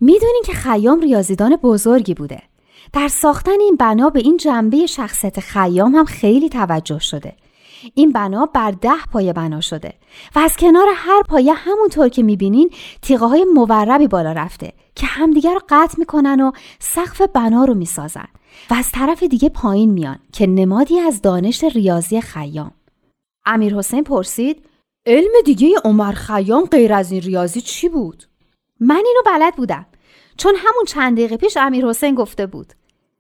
می‌دونین 0.01 0.43
که 0.45 0.53
خیام 0.53 0.99
ریاضیدان 0.99 1.55
بزرگی 1.55 2.13
بوده. 2.13 2.41
در 2.93 3.07
ساختن 3.07 3.59
این 3.59 3.75
بنا 3.75 4.09
به 4.09 4.19
این 4.19 4.37
جنبه 4.37 4.85
شخصیت 4.85 5.39
خیام 5.39 5.95
هم 5.95 6.05
خیلی 6.05 6.49
توجه 6.49 6.99
شده. 6.99 7.33
این 7.93 8.11
بنا 8.11 8.45
بر 8.45 8.71
ده 8.71 9.05
پایه 9.13 9.33
بنا 9.33 9.61
شده 9.61 9.93
و 10.35 10.39
از 10.39 10.57
کنار 10.57 10.87
هر 10.95 11.23
پایه 11.23 11.53
همونطور 11.53 12.09
که 12.09 12.23
می‌بینین 12.23 12.69
تیغه 13.01 13.25
های 13.25 13.45
موربی 13.53 14.07
بالا 14.07 14.31
رفته 14.31 14.73
که 14.95 15.07
همدیگر 15.07 15.53
رو 15.53 15.61
قطع 15.69 15.99
می‌کنن 15.99 16.41
و 16.41 16.51
سقف 16.79 17.21
بنا 17.21 17.65
رو 17.65 17.73
می‌سازن 17.73 18.27
و 18.69 18.73
از 18.73 18.91
طرف 18.91 19.23
دیگه 19.23 19.49
پایین 19.49 19.91
میان 19.91 20.19
که 20.33 20.47
نمادی 20.47 20.99
از 20.99 21.21
دانش 21.21 21.63
ریاضی 21.63 22.21
خیام 22.21 22.71
امیر 23.45 23.75
حسین 23.75 24.03
پرسید 24.03 24.65
علم 25.05 25.31
دیگه 25.45 25.75
عمر 25.83 26.11
خیام 26.11 26.65
غیر 26.65 26.93
از 26.93 27.11
این 27.11 27.21
ریاضی 27.21 27.61
چی 27.61 27.89
بود؟ 27.89 28.23
من 28.79 29.03
اینو 29.05 29.21
بلد 29.25 29.55
بودم 29.55 29.85
چون 30.37 30.55
همون 30.57 30.85
چند 30.87 31.17
دقیقه 31.17 31.37
پیش 31.37 31.57
امیر 31.57 31.85
حسین 31.85 32.15
گفته 32.15 32.45
بود. 32.45 32.73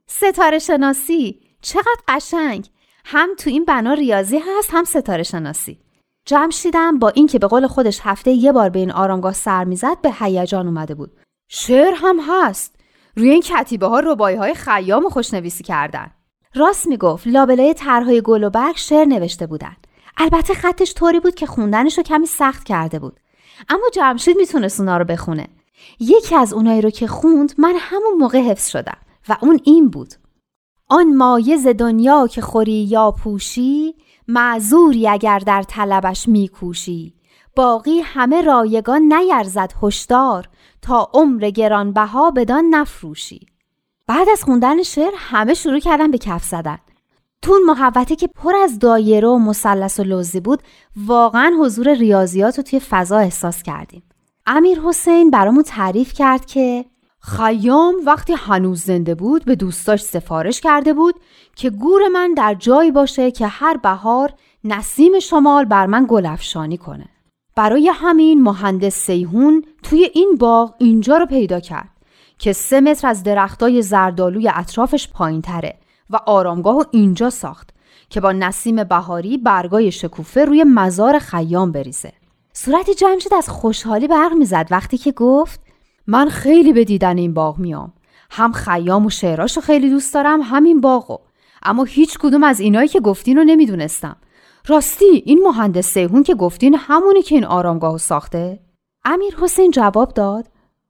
ستاره 0.07 0.59
شناسی 0.59 1.39
چقدر 1.61 2.01
قشنگ. 2.07 2.69
هم 3.05 3.29
تو 3.37 3.49
این 3.49 3.65
بنا 3.65 3.93
ریاضی 3.93 4.37
هست 4.37 4.69
هم 4.71 4.83
ستاره 4.83 5.23
شناسی. 5.23 5.79
جمشیدم 6.25 6.99
با 6.99 7.09
اینکه 7.09 7.39
به 7.39 7.47
قول 7.47 7.67
خودش 7.67 7.99
هفته 8.03 8.31
یه 8.31 8.51
بار 8.51 8.69
به 8.69 8.79
این 8.79 8.91
آرامگاه 8.91 9.33
سر 9.33 9.63
می‌زد 9.63 10.01
به 10.01 10.11
هیجان 10.19 10.67
اومده 10.67 10.95
بود. 10.95 11.11
شعر 11.47 11.93
هم 11.95 12.19
هست. 12.27 12.75
روی 13.15 13.29
این 13.29 13.41
کتیبه 13.41 13.87
ها 13.87 13.99
ربایی 13.99 14.37
های 14.37 14.53
خیام 14.53 15.09
خوشنویسی 15.09 15.63
کردن. 15.63 16.11
راست 16.55 16.87
می‌گفت 16.87 17.27
لابلای 17.27 17.73
طرحهای 17.73 18.21
گل 18.21 18.43
و 18.43 18.49
برگ 18.49 18.75
شعر 18.75 19.05
نوشته 19.05 19.47
بودن. 19.47 19.75
البته 20.17 20.53
خطش 20.53 20.93
طوری 20.93 21.19
بود 21.19 21.35
که 21.35 21.45
خوندنش 21.45 21.97
رو 21.97 22.03
کمی 22.03 22.25
سخت 22.25 22.63
کرده 22.63 22.99
بود. 22.99 23.19
اما 23.69 23.89
جمشید 23.93 24.37
می‌تونست 24.37 24.79
اونا 24.79 24.97
رو 24.97 25.05
بخونه. 25.05 25.47
یکی 25.99 26.35
از 26.35 26.53
اونایی 26.53 26.81
رو 26.81 26.89
که 26.89 27.07
خوند 27.07 27.53
من 27.57 27.75
همون 27.79 28.13
موقع 28.19 28.39
حفظ 28.41 28.69
شدم 28.69 28.97
و 29.29 29.37
اون 29.41 29.59
این 29.63 29.89
بود. 29.89 30.13
آن 30.87 31.15
مایز 31.15 31.67
دنیا 31.67 32.27
که 32.27 32.41
خوری 32.41 32.83
یا 32.83 33.11
پوشی 33.11 33.95
معذوری 34.27 35.07
اگر 35.07 35.39
در 35.39 35.63
طلبش 35.63 36.27
میکوشی. 36.27 37.13
باقی 37.55 37.99
همه 37.99 38.41
رایگان 38.41 39.13
نیرزد 39.13 39.73
هشدار 39.83 40.49
تا 40.81 41.09
عمر 41.13 41.49
گرانبها 41.49 42.31
بدان 42.31 42.65
نفروشی. 42.65 43.47
بعد 44.07 44.29
از 44.29 44.43
خوندن 44.43 44.83
شعر 44.83 45.13
همه 45.17 45.53
شروع 45.53 45.79
کردن 45.79 46.11
به 46.11 46.17
کف 46.17 46.43
زدن. 46.43 46.77
تو 47.41 47.51
اون 47.51 47.63
محوطه 47.63 48.15
که 48.15 48.27
پر 48.27 48.55
از 48.55 48.79
دایره 48.79 49.27
و 49.27 49.37
مثلث 49.37 49.99
و 49.99 50.03
لوزی 50.03 50.39
بود 50.39 50.61
واقعا 51.05 51.53
حضور 51.59 51.93
ریاضیات 51.93 52.57
رو 52.57 52.63
توی 52.63 52.79
فضا 52.79 53.17
احساس 53.17 53.63
کردیم. 53.63 54.03
امیر 54.45 54.79
حسین 54.79 55.31
برامون 55.31 55.63
تعریف 55.63 56.13
کرد 56.13 56.45
که 56.45 56.85
خیام 57.19 57.95
وقتی 58.05 58.33
هنوز 58.33 58.81
زنده 58.81 59.15
بود 59.15 59.45
به 59.45 59.55
دوستاش 59.55 60.01
سفارش 60.01 60.61
کرده 60.61 60.93
بود 60.93 61.15
که 61.55 61.69
گور 61.69 62.07
من 62.07 62.33
در 62.33 62.53
جایی 62.53 62.91
باشه 62.91 63.31
که 63.31 63.47
هر 63.47 63.77
بهار 63.77 64.33
نسیم 64.63 65.19
شمال 65.19 65.65
بر 65.65 65.85
من 65.85 66.05
گلفشانی 66.09 66.77
کنه. 66.77 67.05
برای 67.55 67.91
همین 67.93 68.43
مهندس 68.43 68.95
سیهون 68.95 69.63
توی 69.83 70.09
این 70.13 70.35
باغ 70.39 70.73
اینجا 70.77 71.17
رو 71.17 71.25
پیدا 71.25 71.59
کرد 71.59 71.89
که 72.37 72.53
سه 72.53 72.81
متر 72.81 73.07
از 73.07 73.23
درختای 73.23 73.81
زردالوی 73.81 74.51
اطرافش 74.55 75.07
پایین 75.07 75.41
تره 75.41 75.80
و 76.11 76.19
آرامگاه 76.25 76.75
رو 76.75 76.85
اینجا 76.91 77.29
ساخت 77.29 77.69
که 78.09 78.21
با 78.21 78.31
نسیم 78.31 78.83
بهاری 78.83 79.37
برگای 79.37 79.91
شکوفه 79.91 80.45
روی 80.45 80.63
مزار 80.63 81.19
خیام 81.19 81.71
بریزه. 81.71 82.13
صورت 82.53 82.89
جمشید 82.89 83.33
از 83.33 83.49
خوشحالی 83.49 84.07
برق 84.07 84.33
می‌زد 84.33 84.67
وقتی 84.71 84.97
که 84.97 85.11
گفت 85.11 85.59
من 86.07 86.29
خیلی 86.29 86.73
به 86.73 86.83
دیدن 86.83 87.17
این 87.17 87.33
باغ 87.33 87.57
میام. 87.57 87.93
هم 88.31 88.51
خیام 88.51 89.05
و 89.05 89.09
شعراشو 89.09 89.61
خیلی 89.61 89.89
دوست 89.89 90.13
دارم 90.13 90.41
همین 90.41 90.81
باغو 90.81 91.17
اما 91.63 91.83
هیچ 91.83 92.17
کدوم 92.17 92.43
از 92.43 92.59
اینایی 92.59 92.87
که 92.87 92.99
گفتین 92.99 93.37
رو 93.37 93.43
نمی‌دونستم. 93.43 94.17
راستی 94.67 95.23
این 95.25 95.39
مهندس 95.47 95.87
سیهون 95.87 96.23
که 96.23 96.35
گفتین 96.35 96.75
همونی 96.79 97.21
که 97.21 97.35
این 97.35 97.45
آرامگاه 97.45 97.97
ساخته؟ 97.97 98.59
امیر 99.05 99.35
حسین 99.35 99.71
جواب 99.71 100.13
داد 100.13 100.45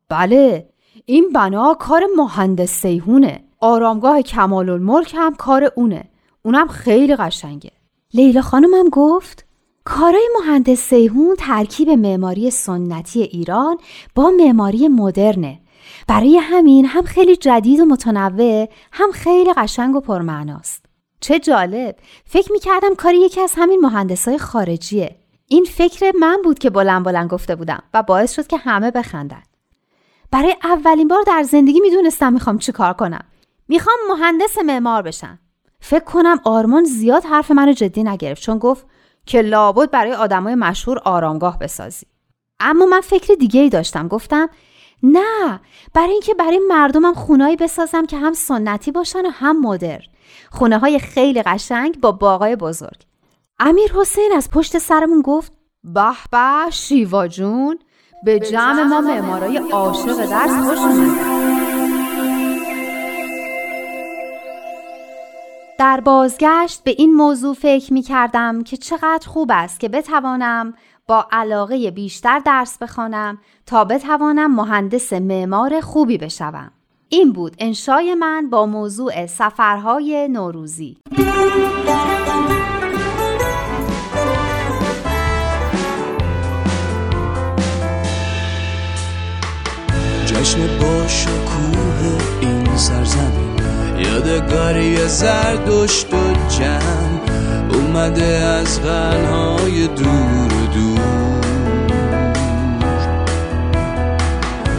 بله 0.10 0.70
این 1.06 1.30
بنا 1.30 1.74
کار 1.74 2.04
مهندس 2.18 2.72
سیهونه. 2.72 3.44
آرامگاه 3.62 4.22
کمال 4.22 4.70
الملک 4.70 5.14
هم 5.18 5.36
کار 5.36 5.72
اونه. 5.76 6.04
اونم 6.44 6.68
خیلی 6.68 7.16
قشنگه. 7.16 7.72
لیلا 8.14 8.42
خانمم 8.42 8.90
گفت 8.90 9.46
کارای 9.84 10.30
مهندس 10.40 10.80
سیهون 10.80 11.36
ترکیب 11.36 11.90
معماری 11.90 12.52
سنتی 12.52 13.22
ایران 13.22 13.78
با 14.16 14.30
معماری 14.30 14.88
مدرنه. 14.88 15.60
برای 16.08 16.38
همین 16.38 16.86
هم 16.86 17.04
خیلی 17.04 17.36
جدید 17.36 17.80
و 17.80 17.86
متنوع 17.86 18.70
هم 18.92 19.12
خیلی 19.12 19.54
قشنگ 19.54 19.96
و 19.96 20.00
پرمعناست. 20.00 20.86
چه 21.20 21.40
جالب. 21.40 21.96
فکر 22.26 22.52
می‌کردم 22.52 22.96
کاری 22.96 23.18
یکی 23.18 23.42
از 23.42 23.54
همین 23.58 23.80
مهندسای 23.80 24.38
خارجیه. 24.38 25.16
این 25.48 25.66
فکر 25.66 26.12
من 26.20 26.38
بود 26.44 26.60
که 26.60 26.70
بلند 26.70 27.06
بلند 27.06 27.30
گفته 27.30 27.56
بودم 27.56 27.84
و 27.94 28.04
باعث 28.04 28.36
شد 28.36 28.48
که 28.48 28.58
همه 28.58 28.92
بخندن. 28.92 29.44
برای 30.32 30.56
اولین 30.64 31.08
بار 31.08 31.24
در 31.28 31.44
زندگی 31.44 31.80
می‌دونستم 31.80 32.34
می‌خوام 32.34 32.58
چی 32.58 32.72
کار 32.72 32.94
کنم. 32.94 33.24
می‌خوام 33.72 33.98
مهندس 34.10 34.58
معمار 34.58 35.02
بشم. 35.02 35.40
فکر 35.80 36.04
کنم 36.04 36.40
آرمان 36.44 36.84
زیاد 36.84 37.26
حرف 37.26 37.52
منو 37.52 37.74
جدی 37.74 38.04
نگرفت 38.04 38.42
چون 38.42 38.58
گفت 38.58 38.86
که 39.26 39.42
لابد 39.42 39.92
برای 39.92 40.14
آدمای 40.14 40.56
مشهور 40.56 41.00
آرامگاه 41.00 41.60
بسازی. 41.60 42.06
اما 42.60 42.86
من 42.86 43.02
فکر 43.02 43.34
دیگه 43.34 43.62
ای 43.62 43.70
داشتم 43.70 44.08
گفتم 44.08 44.50
نه 45.04 45.60
برای 45.94 46.12
اینکه 46.12 46.34
برای 46.34 46.60
مردمم 46.68 47.14
خونهایی 47.14 47.56
بسازم 47.56 48.06
که 48.06 48.18
هم 48.18 48.34
سنتی 48.34 48.92
باشن 48.92 49.26
و 49.26 49.30
هم 49.30 49.62
مدرن. 49.62 50.06
خونه 50.52 50.78
های 50.78 51.00
خیلی 51.00 51.42
قشنگ 51.42 52.00
با 52.00 52.12
باغای 52.12 52.56
بزرگ. 52.56 53.02
امیر 53.60 53.92
حسین 53.92 54.32
از 54.36 54.50
پشت 54.50 54.78
سرمون 54.78 55.22
گفت 55.22 55.52
به 55.84 56.12
به 56.32 56.72
شیوا 56.72 57.28
جون 57.28 57.80
به 58.26 58.40
جمع 58.40 58.84
ما 58.84 59.02
معمارای 59.02 59.58
عاشق 59.58 60.26
درس 60.26 60.68
خوش 60.68 60.80
اومد. 60.80 61.71
در 65.82 66.02
بازگشت 66.02 66.84
به 66.84 66.96
این 66.98 67.14
موضوع 67.14 67.54
فکر 67.54 67.94
می 67.94 68.02
کردم 68.02 68.64
که 68.64 68.78
چقدر 68.78 69.28
خوب 69.28 69.50
است 69.54 69.80
که 69.80 69.90
بتوانم 69.90 70.74
با 71.08 71.28
علاقه 71.32 71.92
بیشتر 71.92 72.40
درس 72.40 72.78
بخوانم 72.78 73.38
تا 73.66 73.86
بتوانم 73.86 74.56
مهندس 74.56 75.14
معمار 75.14 75.82
خوبی 75.82 76.18
بشوم. 76.18 76.72
این 77.10 77.34
بود 77.34 77.56
انشای 77.60 78.16
من 78.16 78.50
با 78.50 78.66
موضوع 78.66 79.26
سفرهای 79.26 80.28
نوروزی. 80.28 80.98
جشن 90.26 90.80
با 90.80 91.08
شکوه 91.08 92.18
این 92.42 92.78
سرزمین 92.78 93.61
یادگاری 94.00 95.08
زردشت 95.08 96.14
و 96.14 96.18
جمع 96.50 97.22
اومده 97.74 98.24
از 98.24 98.82
غنهای 98.82 99.88
دور 99.88 100.54
و 100.54 100.74
دور. 100.74 101.02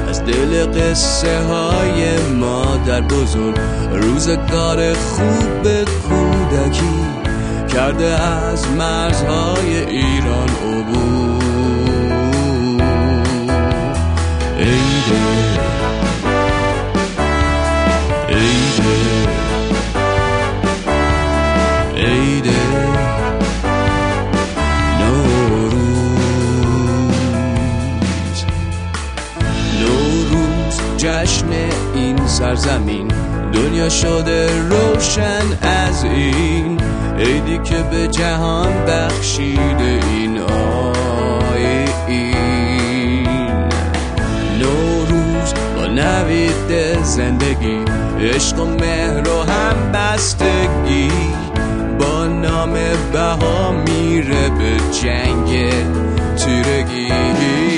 از 0.09 0.25
دل 0.25 0.66
قصه 0.66 1.38
های 1.40 2.19
مادر 2.40 3.00
بزرگ 3.00 3.57
روزگار 3.92 4.95
خوب 4.95 5.85
کودکی 5.85 7.23
کرده 7.75 8.23
از 8.23 8.69
مرزهای 8.69 9.76
ایران 9.76 10.49
عبور. 10.49 11.42
عیده 14.59 15.33
عیده 15.38 15.72
سرزمین. 32.33 33.09
دنیا 33.53 33.89
شده 33.89 34.47
روشن 34.69 35.45
از 35.62 36.05
این. 36.05 36.81
عیدی 37.19 37.59
که 37.59 37.83
به 37.91 38.09
جهان 38.09 38.73
بخشیده 38.87 40.01
این 40.11 40.39
آیین 40.39 41.69
نوروز 44.59 45.55
با 45.77 45.87
نوید 45.87 47.03
زندگی. 47.03 47.85
عشق 48.21 48.61
و 48.61 48.65
مهر 48.65 49.29
و 49.29 49.43
هم 49.43 49.93
بستگی 49.93 51.11
با 51.99 52.27
نام 52.27 52.75
بها 53.12 53.73
میره 53.73 54.49
به 54.49 54.77
جنگ 55.03 55.73
تیرگی. 56.37 57.71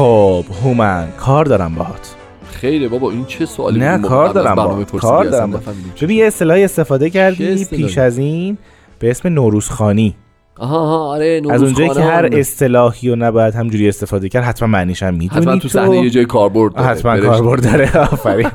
خب 0.00 0.44
هومن 0.64 1.08
کار 1.18 1.44
دارم 1.44 1.74
باهات 1.74 2.14
خیره 2.52 2.88
بابا 2.88 3.10
این 3.10 3.24
چه 3.24 3.46
سوالی 3.46 3.80
نه؟ 3.80 3.98
کار 3.98 4.28
دارم 4.28 4.56
پرسیدی 4.56 4.98
کار 4.98 5.24
دارم. 5.24 5.62
ببین 6.02 6.18
یه 6.18 6.26
اصطلاحی 6.26 6.64
استفاده 6.64 7.10
کردی؟ 7.10 7.64
پیش 7.64 7.98
از 7.98 8.18
این 8.18 8.58
به 8.98 9.10
اسم 9.10 9.28
نوروزخانی 9.28 10.14
آها 10.58 10.78
آها 10.78 10.98
آره 10.98 11.42
از 11.50 11.62
اونجایی 11.62 11.90
که 11.90 12.00
هر. 12.00 12.28
اصطلاحی 12.32 13.08
رو 13.10 13.16
نباید 13.16 13.54
همجوری 13.54 13.88
استفاده 13.88 14.28
کرد 14.28 14.44
حتما 14.44 14.68
معنیش 14.68 15.02
هم 15.02 15.14
می‌دونی 15.14 15.40
حتما 15.42 15.56
تو 15.56 15.68
صحنه 15.68 16.02
یه 16.02 16.10
جای 16.10 16.24
کاربرد 16.24 16.74
داره. 16.74 16.86
حتما. 16.86 17.18
کاربرد 17.20 17.62
داره 17.62 17.98
آفرین 17.98 18.50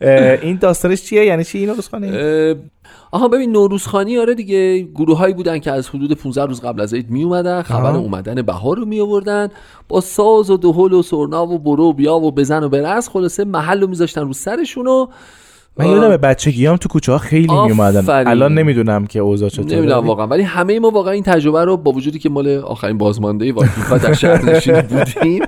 این 0.42 0.56
داستانش 0.56 1.02
چیه 1.02 1.24
یعنی 1.24 1.44
چی 1.44 1.58
این 1.58 1.68
نوروزخانی 1.68 2.10
آها 3.14 3.28
ببین 3.28 3.52
نوروزخانی 3.52 4.18
آره 4.18 4.34
دیگه 4.34 4.78
گروه 4.82 5.18
هایی 5.18 5.34
بودن 5.34 5.58
که 5.58 5.72
از 5.72 5.88
حدود 5.88 6.12
15 6.12 6.44
روز 6.44 6.60
قبل 6.60 6.80
از 6.80 6.94
عید 6.94 7.10
می 7.10 7.22
اومدن 7.22 7.62
خبر 7.62 7.90
آها. 7.90 7.98
اومدن 7.98 8.42
بهار 8.42 8.76
رو 8.76 8.84
می 8.84 9.00
آوردن 9.00 9.48
با 9.88 10.00
ساز 10.00 10.50
و 10.50 10.56
دهل 10.56 10.92
و 10.92 11.02
سرنا 11.02 11.46
و 11.46 11.58
برو 11.58 11.84
و 11.84 11.92
بیا 11.92 12.16
و 12.16 12.32
بزن 12.32 12.62
و 12.62 12.68
برس 12.68 13.08
خلاصه 13.08 13.44
محل 13.44 13.80
رو 13.80 13.86
میذاشتن 13.86 14.20
رو 14.20 14.32
سرشون 14.32 14.86
و 14.86 15.06
من 15.78 15.86
یادم 15.86 16.16
بچگیام 16.16 16.76
تو 16.76 16.88
کوچه 16.88 17.12
ها 17.12 17.18
خیلی 17.18 17.52
می 17.52 17.70
اومدن. 17.70 18.26
الان 18.28 18.54
نمی‌دونم 18.54 19.06
که 19.06 19.18
اوضاع 19.18 19.48
چطوره. 19.48 19.76
نمی‌دونم 19.76 20.06
واقعا. 20.06 20.26
ولی 20.26 20.42
همه 20.42 20.80
ما 20.80 20.90
واقعا 20.90 21.12
این 21.12 21.22
تجربه 21.22 21.64
رو 21.64 21.76
با 21.76 21.92
وجودی 21.92 22.18
که 22.18 22.28
مال 22.28 22.48
آخرین 22.48 22.98
بازمانده 22.98 23.52
واکیفا 23.52 23.98
در 23.98 24.12
شهر 24.12 24.44
نشین 24.44 24.80
بودیم. 24.80 25.42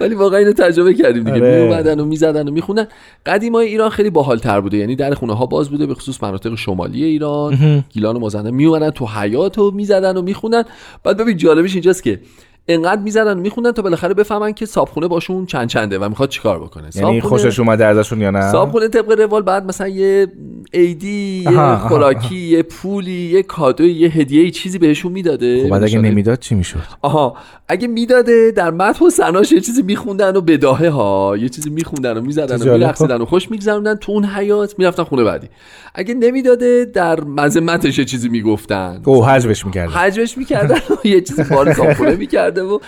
ولی 0.00 0.14
واقعا 0.14 0.38
اینو 0.38 0.52
تجربه 0.52 0.94
کردیم 0.94 1.24
دیگه. 1.24 1.36
آره. 1.36 1.64
می 1.64 1.72
اومدن 1.72 2.00
و 2.00 2.04
می‌زدن 2.04 2.48
و 2.48 2.50
میخوندن. 2.50 2.86
قدیمای 3.26 3.66
ایران 3.66 3.90
خیلی 3.90 4.10
باحال 4.10 4.38
تر 4.38 4.60
بوده. 4.60 4.76
یعنی 4.76 4.96
در 4.96 5.14
خونه 5.14 5.36
ها 5.36 5.46
باز 5.46 5.70
بوده 5.70 5.86
به 5.86 5.94
خصوص 5.94 6.22
مناطق 6.22 6.54
شمالی 6.54 7.04
ایران. 7.04 7.84
گیلان 7.90 8.16
و 8.16 8.18
مازندران 8.18 8.54
می 8.54 8.64
اومدن 8.64 8.90
تو 8.90 9.06
حیات 9.06 9.58
و 9.58 9.70
می‌زدن 9.70 10.16
و 10.16 10.22
میخوندن. 10.22 10.62
بعد 11.04 11.16
ببین 11.16 11.36
جالبش 11.36 11.72
اینجاست 11.72 12.02
که 12.02 12.20
انقدر 12.68 13.02
می‌زدن 13.02 13.38
و 13.38 13.40
میخوندن 13.40 13.72
تا 13.72 13.82
بالاخره 13.82 14.14
بفهمن 14.14 14.52
که 14.52 14.66
صابخونه 14.66 15.08
باشون 15.08 15.46
چند 15.46 15.68
چنده 15.68 15.98
و 15.98 16.08
می‌خواد 16.08 16.28
چیکار 16.28 16.58
بکنه. 16.58 16.90
یعنی 16.94 17.20
خوشش 17.20 17.60
اومده 17.60 17.86
ازشون 17.86 18.20
یا 18.20 18.30
نه؟ 18.30 18.52
صابخونه 18.52 18.88
طبق 18.88 19.20
روال 19.20 19.42
بعد 19.42 19.66
مثلا 19.66 19.88
یه 19.88 20.26
ایدی 20.72 21.44
یه 21.50 21.76
خوراکی 21.76 22.36
یه 22.36 22.62
پولی 22.62 23.12
یه 23.12 23.42
کادوی 23.42 23.92
یه 23.92 24.08
هدیه 24.08 24.50
چیزی 24.50 24.78
بهشون 24.78 25.12
می‌داده. 25.12 25.64
خب 25.64 25.70
بعد 25.70 25.82
اگه 25.82 25.98
نمی‌داد 25.98 26.38
چی 26.38 26.54
می‌شد؟ 26.54 26.78
آها 27.02 27.36
اگه 27.68 27.88
می‌داده 27.88 28.50
در 28.50 28.70
متن 28.70 29.04
و 29.04 29.10
سناش 29.10 29.52
یه 29.52 29.60
چیزی 29.60 29.82
میخوندن 29.82 30.36
و 30.36 30.40
بداهه 30.40 30.88
ها 30.88 31.36
یه 31.36 31.48
چیزی 31.48 31.70
میخوندن 31.70 32.16
و 32.16 32.20
می‌زدن 32.20 32.68
و. 32.68 32.72
میرقصیدن 32.72 33.20
و 33.20 33.24
خوش 33.24 33.50
میگذروندن 33.50 33.94
تو 33.94 34.12
اون 34.12 34.24
حیات 34.24 34.78
می‌رفتن 34.78 35.02
خونه 35.02 35.24
بعدی. 35.24 35.48
اگه 35.94 36.14
نمی‌داده 36.14 36.84
در 36.84 37.20
مذمتش 37.20 37.98
یه 37.98 38.04
چیزی 38.04 38.28
می‌گفتن. 38.28 39.02
او 39.04 39.26
حجبش 39.26 39.66
می‌کرد 39.66 39.90
حجمش 39.90 40.38
می‌کردن 40.38 40.78
یه 41.04 41.20
چیزی 41.20 41.42
بار 41.42 41.72
صابخونه 41.72 42.16
می‌کرده 42.56 42.62
و 42.62 42.78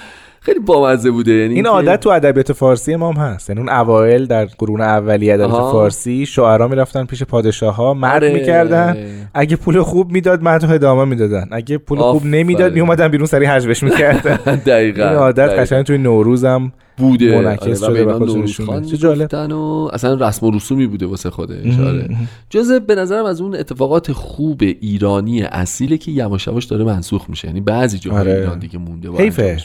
خیلی 0.48 0.60
بامزه 0.60 1.10
بوده 1.10 1.32
یعنی 1.32 1.54
این 1.54 1.66
عادت 1.66 2.00
تو 2.00 2.10
ادبیات 2.10 2.52
فارسی 2.52 2.96
ما 2.96 3.12
هم 3.12 3.20
هست 3.20 3.50
یعنی 3.50 3.60
اون 3.60 3.68
اوایل 3.68 4.26
در 4.26 4.44
قرون 4.44 4.80
اولیه 4.80 5.34
ادبیات. 5.34 5.50
فارسی 5.50 6.26
شاعرها 6.26 6.68
می‌رفتن 6.68 7.04
پیش 7.04 7.22
پادشاه 7.22 7.76
ها 7.76 7.94
مرد 7.94 8.24
آره. 8.24 8.32
می‌کردن 8.32 8.96
اگه 9.34 9.56
پول 9.56 9.82
خوب 9.82 10.12
می‌داد 10.12 10.42
مدح 10.42 10.70
ادامه 10.70 11.04
می‌دادن 11.04 11.48
اگه 11.50 11.78
پول 11.78 11.98
خوب. 11.98 12.26
نمی‌داد 12.26 12.74
میومدن 12.74 13.08
بیرون 13.08 13.26
سری 13.26 13.44
حجبش 13.44 13.82
می‌کردن 13.82 14.56
دقیقاً 14.66 15.08
این 15.08 15.16
عادت. 15.18 15.48
قشنگ 15.48 15.84
توی 15.84 15.98
نوروز 15.98 16.44
هم 16.44 16.72
بوده 16.98 17.38
منعکس 17.42 17.82
آره، 17.82 17.92
و 17.92 17.96
شده 17.96 18.04
به 18.04 18.14
خودشون. 18.14 18.82
چه 18.82 18.96
جالب. 18.96 19.34
و 19.34 19.88
اصلا 19.92 20.28
رسم 20.28 20.46
و 20.46 20.50
رسومی 20.50 20.86
بوده 20.86 21.06
واسه 21.06 21.30
خودش 21.30 21.78
آره 21.78 22.08
جزء 22.50 22.78
به 22.78 22.94
نظرم 22.94 23.24
از 23.24 23.40
اون 23.40 23.54
اتفاقات 23.54 24.12
خوب 24.12 24.62
ایرانی 24.62 25.42
اصیله 25.42 25.98
که 25.98 26.10
یواش 26.10 26.46
یواش 26.46 26.64
داره 26.64 26.84
منسوخ 26.84 27.30
میشه 27.30 27.48
یعنی 27.48 27.60
بعضی 27.60 27.98
جاهای 27.98 28.20
آره. 28.20 28.32
ایران 28.32 28.58
دیگه 28.58 28.78
مونده 28.78 29.10
و 29.10 29.16
حیفه. 29.16 29.58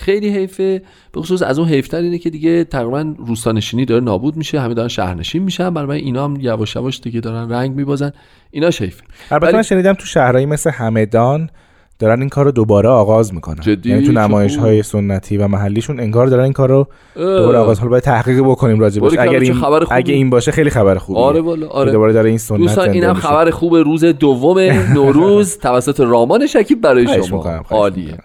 خیلی 0.00 0.28
حیفه. 0.28 0.82
به 1.12 1.20
خصوص 1.20 1.42
از 1.42 1.58
اون 1.58 1.68
حیفتر 1.68 1.96
اینه 1.96 2.18
که 2.18 2.30
دیگه 2.30 2.64
تقریبا 2.64 3.14
روستانشینی 3.18 3.84
داره 3.84 4.04
نابود 4.04 4.36
میشه 4.36 4.60
همه 4.60 4.74
دارن 4.74 4.88
شهرنشین 4.88 5.42
میشن. 5.42 5.74
برای 5.74 6.00
اینا 6.00 6.24
هم 6.24 6.36
یواش 6.40 6.76
یواش 6.76 7.00
دیگه 7.00 7.20
دارن 7.20 7.52
رنگ 7.52 7.76
میبازن. 7.76 8.12
اینا 8.50 8.66
حیفه. 8.66 9.02
البته 9.30 9.56
من 9.56 9.62
شنیدم 9.62 9.92
تو 9.92 10.06
شهرهایی 10.06 10.46
مثل 10.46 10.70
همدان 10.70 11.50
دارن 11.98 12.20
این 12.20 12.28
کار 12.28 12.44
رو 12.44 12.50
دوباره 12.50 12.88
آغاز 12.88 13.34
می‌کنن. 13.34 13.60
جدی؟ 13.60 13.90
یعنی 13.90 14.06
تو 14.06 14.12
نمایش. 14.12 14.56
های 14.56 14.82
سنتی 14.82 15.36
و 15.36 15.48
محلیشون 15.48 16.00
انگار 16.00 16.26
دارن 16.26 16.44
این 16.44 16.52
کار 16.52 16.68
رو 16.68 16.86
دوباره 17.14 17.58
آغاز 17.58 17.78
حالا 17.78 17.90
باید 17.90 18.02
تحقیق 18.02 18.40
بکنیم 18.40 18.80
راجبش 18.80 19.00
باریکلا، 19.00 19.22
اگر 19.22 19.38
این 19.40 19.54
خبر 19.54 19.84
خوبی. 19.84 19.96
اگه 19.96 20.14
این 20.14 20.30
باشه 20.30 20.52
خیلی 20.52 20.70
خبر 20.70 20.98
خوبیه. 20.98 21.22
آره 21.22 21.40
والا 21.40 21.66
آره. 21.66 21.92
دوباره 21.92 22.12
داره 22.12 22.28
این 22.28 22.38
سنت 22.38 22.58
دوستان 22.58 22.90
اینم. 22.90 23.14
خبر 23.14 23.50
خوب 23.50 23.76
روز 23.76 24.04
دوم 24.04 24.58
نوروز 24.94 25.58
توسط 25.58 26.00
رامان 26.00 26.46
شکیب 26.46 26.80
برای 26.80 27.24
شما. 27.26 27.44
عالیه. 27.70 28.18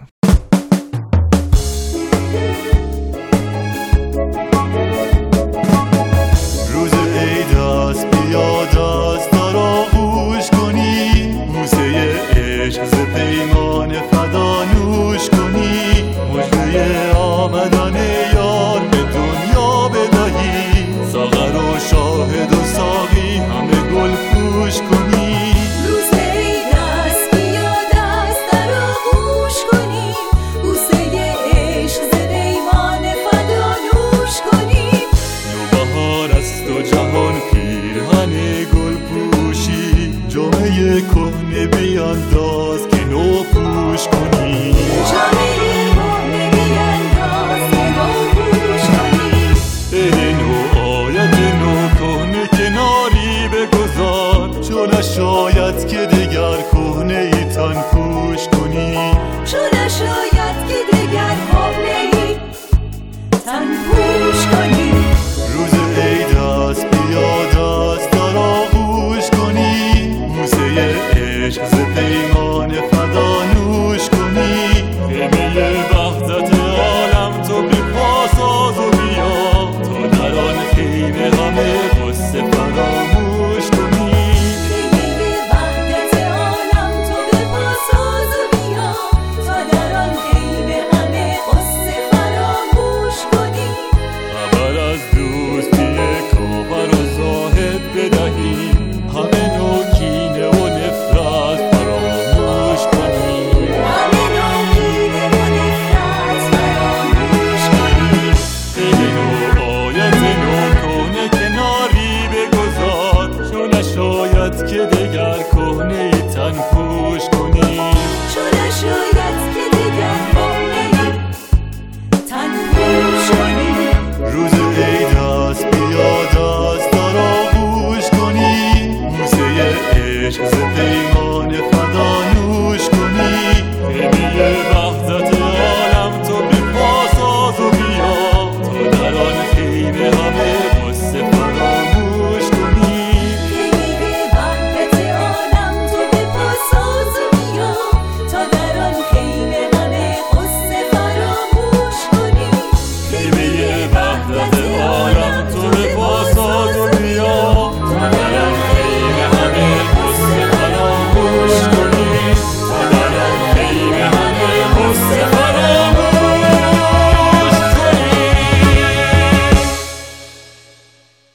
عشق 13.14 13.55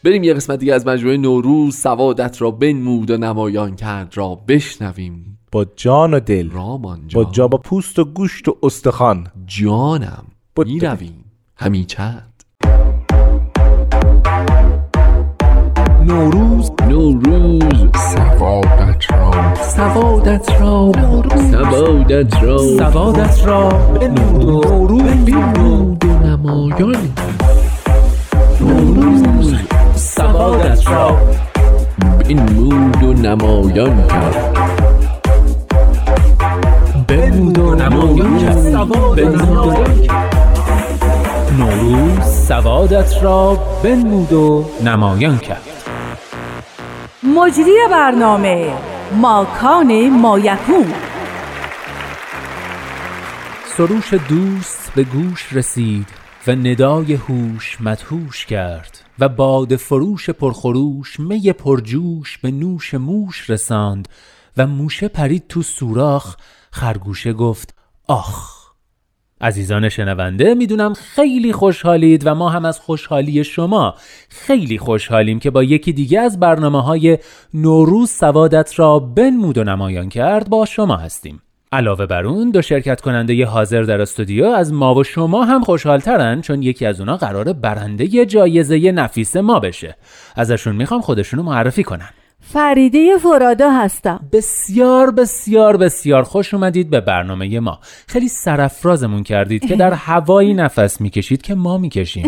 بریم 0.04 0.24
یه 0.24 0.34
قسمت 0.34 0.60
دیگه 0.60 0.74
از 0.74 0.88
مجموعه 0.88 1.18
نوروز 1.18 1.76
سوادت 1.76 2.42
را 2.42 2.52
بنمود 2.52 3.12
و 3.12 3.18
نمایان 3.18 3.76
کرد 3.76 4.18
را 4.18 4.36
بشنویم. 4.48 5.38
با 5.52 5.66
جان 5.76 6.14
و 6.14 6.20
دل 6.20 6.50
رامان 6.50 7.02
با 7.02 7.08
جان 7.08 7.32
جا 7.32 7.48
با 7.48 7.58
پوست 7.58 8.00
و 8.00 8.06
گوشت 8.06 8.48
و 8.48 8.58
استخوان. 8.64 9.28
جانم 9.46 10.24
می‌رویم. 10.66 11.26
همی 11.56 11.86
چند. 11.86 12.44
نوروز. 16.06 16.72
نوروز. 16.88 17.92
سوادت 18.16 19.12
را. 19.12 19.56
سوادت 19.56 20.62
را. 20.62 20.92
سوادت 21.52 22.44
را. 22.44 22.58
سوادت 22.58 23.46
را. 23.46 23.70
به 23.70 24.08
نوروز. 24.08 25.02
بنمود 25.02 26.06
و 26.06 26.08
نمایان. 26.08 27.14
نوروز. 28.62 29.41
سوادت 30.22 30.88
را. 30.88 31.18
بنمود 32.20 33.04
و 33.04 33.14
نمایان 33.14 34.08
کرد. 34.08 34.58
بنمود 37.08 37.58
و 37.60 37.76
نمایان 37.76 38.40
کرد. 38.40 38.58
نوروز 41.60 42.24
سوادت 42.48 43.24
را 43.24 43.58
بنمود 43.84 44.34
و 44.34 44.66
نمایان 44.86 45.38
کرد. 45.38 45.62
مجری 47.24 47.78
برنامه 47.92 48.74
ماکان 49.12 50.10
مایکون. 50.10 50.94
سروش 53.78 54.14
دوست 54.14 54.92
به 54.96 55.04
گوش 55.04 55.54
رسید 55.54 56.08
و 56.48 56.52
ندای 56.52 57.14
هوش 57.14 57.78
مدهوش 57.82 58.46
کرد. 58.46 59.11
و 59.22 59.30
باد 59.30 59.76
فروش 59.76 60.30
پرخروش 60.30 61.20
می 61.20 61.54
پرجوش 61.54 62.38
به 62.38 62.52
نوش 62.52 62.94
موش 62.94 63.50
رساند 63.50 64.10
و 64.58 64.68
موشه 64.68 65.08
پرید 65.08 65.44
تو 65.50 65.62
سوراخ 65.62 66.36
خرگوشه 66.72 67.34
گفت 67.34 67.76
آخ! 68.08 68.62
عزیزان 69.42 69.90
شنونده 69.90 70.54
می‌دونم 70.54 70.94
خیلی 70.94 71.54
خوشحالید 71.54 72.28
و 72.28 72.36
ما 72.36 72.50
هم 72.50 72.66
از 72.66 72.80
خوشحالی 72.80 73.44
شما 73.44 73.96
خیلی 74.30 74.78
خوشحالیم 74.78 75.40
که 75.40 75.50
با 75.50 75.64
یکی 75.64 75.94
دیگه 75.94 76.20
از 76.20 76.40
برنامه 76.40 76.84
های 76.84 77.18
نوروز 77.54 78.10
سوادت 78.10 78.80
را 78.80 79.00
بنمود 79.00 79.58
و 79.58 79.64
نمایان 79.64 80.10
کرد 80.10 80.50
با 80.50 80.66
شما 80.66 80.96
هستیم. 80.96 81.42
علاوه 81.74 82.06
بر 82.06 82.26
اون 82.26 82.52
دو 82.52 82.62
شرکت 82.62 83.02
کننده 83.02 83.36
ی 83.36 83.44
حاضر 83.44 83.82
در 83.82 84.02
استودیو 84.02 84.46
از 84.46 84.74
ما 84.74 84.96
و 84.96 85.04
شما 85.04 85.46
هم 85.46 85.64
خوشحالترن 85.64 86.42
چون 86.42 86.64
یکی 86.64 86.86
از 86.86 87.00
اونا 87.00 87.18
قرار 87.18 87.54
برنده 87.54 88.26
جایزه 88.26 88.92
نفیس 88.92 89.36
ما 89.36 89.60
بشه. 89.60 89.96
ازشون 90.36 90.76
می‌خوام 90.76 91.02
خودشونو 91.02 91.44
معرفی 91.44 91.84
کنن. 91.84 92.10
فریده 92.40 93.18
فرادا 93.18 93.72
هستم. 93.72 94.20
بسیار 94.32 95.12
بسیار 95.12 95.78
بسیار 95.78 96.24
خوش 96.24 96.54
اومدید 96.54 96.90
به 96.90 97.02
برنامه 97.02 97.60
ما. 97.60 97.80
خیلی 98.08 98.28
سرفرازمون 98.28 99.24
کردید 99.24 99.68
که 99.68 99.76
در 99.76 99.94
هوایی 100.08 100.54
نفس 100.54 101.02
می‌کشید 101.02 101.42
که 101.42 101.56
ما 101.56 101.78
می‌کشیم. 101.78 102.26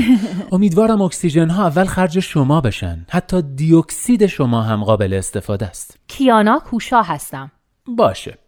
امیدوارم 0.51 1.01
اکسیژن 1.01 1.49
ها 1.49 1.67
اول 1.67 1.85
خرج 1.85 2.19
شما 2.19 2.61
بشن. 2.61 3.05
حتی 3.09 3.41
دیوکسید 3.41 4.25
شما 4.25 4.61
هم 4.61 4.83
قابل 4.83 5.13
استفاده 5.13 5.65
است. 5.65 5.97
کیانا 6.07 6.59
کوشا 6.59 7.01
هستم. 7.01 7.51
باشه. 7.87 8.42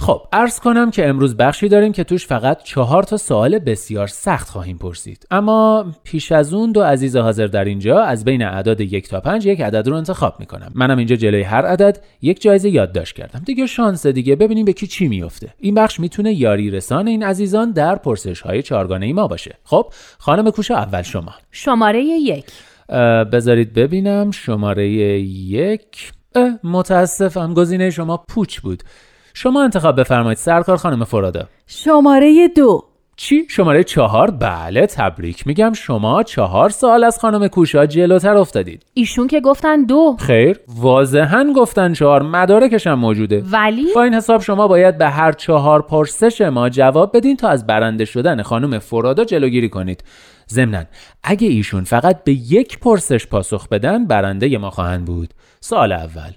خب 0.00 0.22
عرض 0.32 0.60
کنم 0.60 0.90
که 0.90 1.08
امروز 1.08 1.36
بخشی 1.36 1.68
داریم 1.68 1.92
که 1.92 2.04
توش 2.04 2.26
فقط 2.26 2.62
چهار 2.62 3.02
تا 3.02 3.16
سوال 3.16 3.58
بسیار 3.58 4.06
سخت 4.06 4.48
خواهیم 4.48 4.78
پرسید. 4.78 5.26
اما 5.30 5.86
پیش 6.04 6.32
از 6.32 6.54
اون 6.54 6.72
دو 6.72 6.82
عزیز 6.82 7.16
حاضر 7.16 7.46
در 7.46 7.64
اینجا 7.64 8.00
از 8.00 8.24
بین 8.24 8.42
اعداد 8.42 8.80
یک 8.80 9.08
تا 9.08 9.20
پنج 9.20 9.46
یک 9.46 9.60
عدد 9.60 9.88
رو 9.88 9.94
انتخاب 9.96 10.34
می‌کنم. 10.40 10.72
منم 10.74 10.98
اینجا 10.98 11.16
جلوی 11.16 11.42
هر 11.42 11.66
عدد 11.66 12.04
یک 12.22 12.42
جایزه 12.42 12.70
یادداشت 12.70 13.14
کردم. 13.14 13.42
دیگه 13.46 13.66
شانس 13.66 14.06
دیگه 14.06 14.36
ببینیم 14.36 14.64
به 14.64 14.72
کی 14.72 14.86
چی 14.86 15.08
میفته 15.08 15.54
این 15.58 15.74
بخش 15.74 16.00
می‌تونه 16.00 16.32
یاری 16.32 16.70
رسان 16.70 17.08
این 17.08 17.22
عزیزان 17.22 17.72
در 17.72 17.94
پرسش 17.94 18.40
های 18.40 18.62
چارگانه 18.62 19.06
ای 19.06 19.12
ما 19.12 19.26
باشه. 19.28 19.54
خب 19.64 19.92
خانم 20.18 20.50
کوشا 20.50 20.74
اول 20.74 21.02
شما. 21.02 21.34
شماره 21.50 22.02
یک. 22.02 22.46
بذارید 23.32 23.74
ببینم. 23.74 24.30
شماره 24.30 24.88
یک. 24.88 26.12
متاسفم 26.64 27.54
گزینه 27.54 27.90
شما 27.90 28.24
پوچ 28.28 28.60
بود. 28.60 28.82
شما 29.38 29.62
انتخاب 29.64 30.00
بفرمایید. 30.00 30.38
سرکار 30.38 30.76
خانم 30.76 31.04
فرادا. 31.04 31.46
شماره 31.66 32.48
دو. 32.56 32.84
چی؟ 33.16 33.46
شماره 33.48 33.84
چهار؟ 33.84 34.30
بله 34.30 34.86
تبریک 34.86 35.46
میگم. 35.46 35.72
شما 35.72 36.22
چهار 36.22 36.70
سال 36.70 37.04
از 37.04 37.18
خانم 37.18 37.48
کوشا 37.48 37.86
جلوتر 37.86 38.36
افتادید. 38.36 38.86
ایشون 38.94 39.26
که 39.26 39.40
گفتن 39.40 39.84
دو. 39.84 40.16
خیر. 40.18 40.60
واضحا 40.68 41.52
گفتن 41.56 41.92
چهار. 41.92 42.22
مدارکش 42.22 42.86
هم 42.86 42.98
موجوده. 42.98 43.44
ولی؟ 43.52 43.86
با 43.94 44.02
این 44.02 44.14
حساب 44.14 44.40
شما 44.40 44.68
باید 44.68 44.98
به 44.98 45.08
هر 45.08 45.32
چهار 45.32 45.82
پرسش 45.82 46.40
ما 46.40 46.68
جواب 46.68 47.16
بدین 47.16 47.36
تا 47.36 47.48
از 47.48 47.66
برنده 47.66 48.04
شدن 48.04 48.42
خانم 48.42 48.78
فرادا 48.78 49.24
جلوگیری 49.24 49.68
کنید. 49.68 50.04
ضمنا 50.50 50.84
اگه 51.22 51.48
ایشون 51.48 51.84
فقط 51.84 52.24
به 52.24 52.32
یک 52.32 52.78
پرسش 52.78 53.26
پاسخ 53.26 53.68
بدن 53.68 54.06
برنده 54.06 54.58
ما 54.58 54.70
خواهند 54.70 55.04
بود. 55.04 55.34
سال 55.60 55.92
اول. 55.92 56.30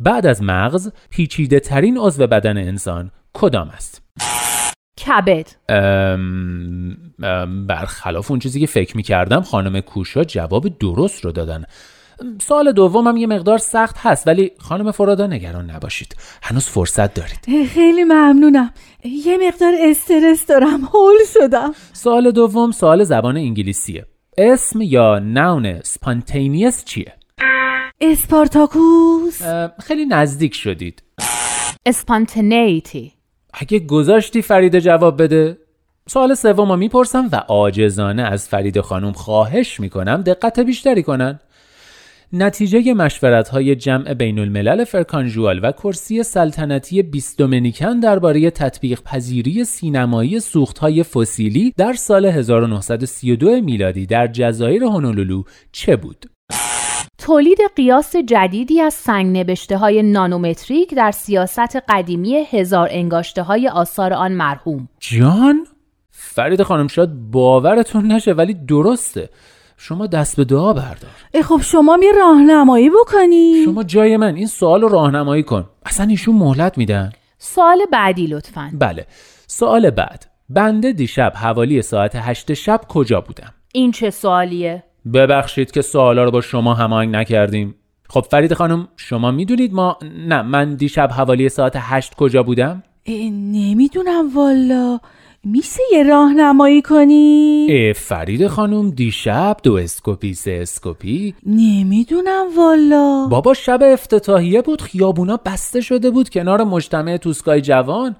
بعد 0.00 0.26
از 0.26 0.42
مغز 0.42 0.92
پیچیده 1.10 1.60
ترین 1.60 1.98
عضو 1.98 2.26
بدن 2.26 2.56
انسان 2.56 3.10
کدام 3.34 3.68
است؟ 3.68 4.02
کبد. 5.06 5.48
برخلاف 7.66 8.30
اون 8.30 8.40
چیزی 8.40 8.60
که 8.60 8.66
فکر 8.66 8.96
می 8.96 9.02
کردم 9.02 9.40
خانم 9.40 9.80
کوشا 9.80 10.24
جواب 10.24 10.78
درست 10.78 11.24
رو 11.24 11.32
دادن. 11.32 11.64
سال 12.40 12.72
دومم 12.72 13.16
یه 13.16 13.26
مقدار 13.26 13.58
سخت 13.58 13.96
هست 13.98 14.26
ولی 14.26 14.50
خانم 14.58 14.90
فرادا 14.90 15.26
نگران 15.26 15.70
نباشید. 15.70 16.16
هنوز 16.42 16.66
فرصت 16.66 17.14
دارید. 17.14 17.68
خیلی 17.68 18.04
ممنونم. 18.04 18.70
یه 19.04 19.38
مقدار 19.48 19.72
استرس 19.90 20.46
دارم. 20.46 20.80
هول 20.80 21.18
شدم. 21.34 21.72
سوال 21.92 22.30
دوم 22.30 22.70
سوال 22.70 23.04
زبان 23.04 23.36
انگلیسیه. 23.36 24.06
اسم 24.38 24.80
یا 24.82 25.18
noun 25.18 25.80
spontaneous 25.80 26.84
چیه؟ 26.84 27.17
اسپارتاکوس. 28.00 29.42
خیلی 29.80 30.06
نزدیک 30.06 30.54
شدید. 30.54 31.02
spontaneity. 31.86 33.12
اگه 33.54 33.78
گذاشتی 33.78 34.42
فریده 34.42 34.78
جواب 34.78 35.22
بده. 35.22 35.58
سوال 36.08 36.34
سوم 36.34 36.70
رو 36.70 36.76
می‌پرسم 36.76 37.28
و 37.32 37.36
عاجزانه 37.36 38.22
از 38.22 38.48
فریده 38.48 38.80
خانم 38.80 39.12
خواهش 39.12 39.80
می‌کنم 39.80 40.22
دقت 40.22 40.60
بیشتری 40.60 41.02
کنن. 41.02 41.40
نتیجه 42.32 42.94
مشورت 42.94 43.48
های 43.48 43.76
جمع 43.76 44.14
بین 44.14 44.38
الملل 44.38 44.84
فرکانجوال 44.84 45.60
و 45.62 45.72
کرسی 45.72 46.22
سلطنتی 46.22 47.02
بیست 47.02 47.38
دومینیکن 47.38 48.00
درباره 48.00 48.50
تطبیق 48.50 49.02
پذیری 49.02 49.64
سینمایی 49.64 50.40
سوخت 50.40 50.78
های 50.78 51.02
فسیلی 51.02 51.74
در 51.76 51.92
سال 51.92 52.26
1932 52.26 53.60
میلادی 53.60 54.06
در 54.06 54.26
جزایر 54.26 54.84
هونولولو 54.84 55.42
چه 55.72 55.96
بود؟ 55.96 56.26
تولید 57.18 57.58
قیاس 57.76 58.16
جدیدی 58.16 58.80
از 58.80 58.94
سنگ 58.94 59.38
نبشته 59.38 59.76
های 59.76 60.02
نانومتریک 60.02 60.94
در 60.94 61.10
سیاست 61.10 61.76
قدیمی 61.88 62.46
هزار 62.50 62.88
انگاشته 62.90 63.42
های 63.42 63.68
آثار 63.68 64.12
آن 64.12 64.32
مرحوم. 64.32 64.88
جان؟ 65.00 65.66
فرید 66.10 66.62
خانم 66.62 66.86
شاید 66.88 67.30
باورتون 67.30 68.12
نشه 68.12 68.32
ولی 68.32 68.54
درسته. 68.54 69.28
شما 69.76 70.06
دست 70.06 70.36
به 70.36 70.44
دعا 70.44 70.72
بردار. 70.72 71.10
اه، 71.34 71.42
خب 71.42 71.60
شما 71.62 71.98
یه 72.02 72.12
راهنمایی 72.12 72.90
بکنی؟ 72.90 73.62
شما 73.64 73.82
جای 73.82 74.16
من 74.16 74.34
این 74.34 74.46
سوال 74.46 74.80
رو 74.80 74.88
راهنمایی 74.88 75.42
کن. 75.42 75.68
اصلا 75.86 76.06
ایشون 76.06 76.36
مهلت 76.36 76.78
میدن؟ 76.78 77.12
سوال 77.38 77.78
بعدی 77.92 78.26
لطفاً. 78.26 78.70
بله. 78.74 79.06
سوال 79.46 79.90
بعد. 79.90 80.26
بنده 80.48 80.92
دیشب 80.92 81.32
حوالی 81.36 81.82
ساعت 81.82 82.12
هشت 82.14 82.54
شب 82.54 82.80
کجا 82.88 83.20
بودم؟ 83.20 83.54
این 83.72 83.92
چه 83.92 84.10
سوالیه؟ 84.10 84.87
ببخشید 85.14 85.70
که 85.70 85.82
سوالا 85.82 86.24
رو 86.24 86.30
با 86.30 86.40
شما 86.40 86.74
هماهنگ 86.74 87.16
نکردیم. 87.16 87.74
خب 88.08 88.26
فریده 88.30 88.54
خانم 88.54 88.88
شما 88.96 89.30
می‌دونید 89.30 89.72
ما 89.72 89.98
نه 90.28 90.42
من 90.42 90.74
دیشب 90.74 91.10
حوالی 91.12 91.48
ساعت 91.48 91.72
هشت 91.76 92.14
کجا 92.14 92.42
بودم؟ 92.42 92.82
نمی‌دونم 93.52 94.36
والا. 94.36 94.98
میشه 95.44 95.80
یه 95.92 96.02
راهنمایی 96.02 96.82
کنی؟ 96.82 97.66
اه 97.70 97.92
فریده 97.92 98.46
خانم 98.46 98.90
دیشب 98.90 99.56
دو 99.62 99.74
اسکوپی 99.74 100.34
سه 100.34 100.58
اسکوپی. 100.62 101.34
نمی‌دونم 101.46 102.46
والا. 102.56 103.26
بابا 103.30 103.54
شب 103.54 103.78
افتتاحیه 103.82 104.62
بود 104.62 104.82
خیابونا 104.82 105.36
بسته 105.46 105.80
شده 105.80 106.10
بود 106.10 106.28
کنار 106.28 106.64
مجتمع 106.64 107.16
توسکای 107.16 107.60
جوان. 107.60 108.16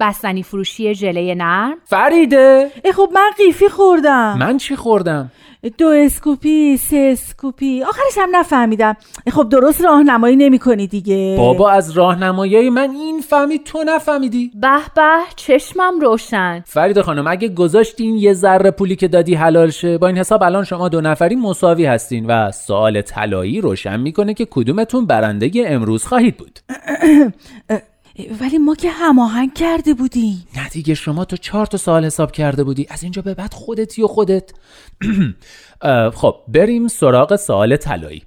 بستنی 0.00 0.42
فروشی 0.42 0.94
ژله 0.94 1.34
نرم؟ 1.34 1.74
فریده! 1.84 2.70
اه، 2.84 2.92
خب 2.92 3.08
من 3.14 3.30
قیفی 3.38 3.68
خوردم. 3.68 4.36
من 4.38 4.56
چی 4.56 4.76
خوردم؟ 4.76 5.30
دو 5.78 5.86
اسکوپی 5.88 6.76
سه 6.76 7.08
اسکوپی. 7.12 7.82
آخرش 7.82 8.18
هم 8.18 8.28
نفهمیدم. 8.32 8.96
خب 9.32 9.48
درست 9.48 9.84
راهنمایی 9.84 10.36
نمی 10.36 10.58
کنی 10.58 10.86
دیگه. 10.86 11.34
بابا 11.38 11.70
از 11.70 11.90
راهنمایی 11.90 12.70
من 12.70 12.90
این 12.90 13.20
فهمید 13.20 13.64
تو 13.64 13.84
نفهمیدی. 13.86 14.50
به 14.54 14.78
به 14.96 15.02
چشمم 15.36 16.00
روشن. 16.00 16.62
فریده 16.66 17.00
خانم 17.00 17.26
اگه 17.26 17.48
گذاشتین 17.48 18.14
یه 18.14 18.32
ذره 18.32 18.70
پولی 18.70 18.96
که 18.96 19.08
دادی 19.08 19.34
حلال 19.34 19.70
شه 19.70 19.98
با 19.98 20.06
این 20.06 20.18
حساب 20.18 20.42
الان 20.42 20.64
شما 20.64 20.88
دو 20.88 21.00
نفری 21.00 21.36
مساوی 21.36 21.84
هستین 21.86 22.26
و 22.26 22.50
سوال 22.52 23.02
طلایی 23.02 23.60
روشن 23.60 24.00
می‌کنه 24.00 24.34
که 24.34 24.46
کدومتون 24.50 25.06
برنده 25.06 25.50
امروز 25.56 26.04
خواهید 26.04 26.36
بود. 26.36 26.60
ولی 28.40 28.58
ما 28.58 28.74
که 28.74 28.90
هماهنگ 28.90 29.54
کرده 29.54 29.94
بودیم. 29.94 30.48
نه 30.56 30.68
دیگه 30.68 30.94
شما 30.94 31.24
تو 31.24 31.36
چهار 31.36 31.66
تا 31.66 31.78
سوال 31.78 32.04
حساب 32.04 32.32
کرده 32.32 32.64
بودی. 32.64 32.86
از 32.90 33.02
اینجا 33.02 33.22
به 33.22 33.34
بعد 33.34 33.54
خودتی 33.54 34.02
و 34.02 34.06
خودت. 34.06 34.50
خب 36.14 36.36
بریم 36.48 36.88
سراغ 36.88 37.36
سوال 37.36 37.76
طلایی. 37.76 38.22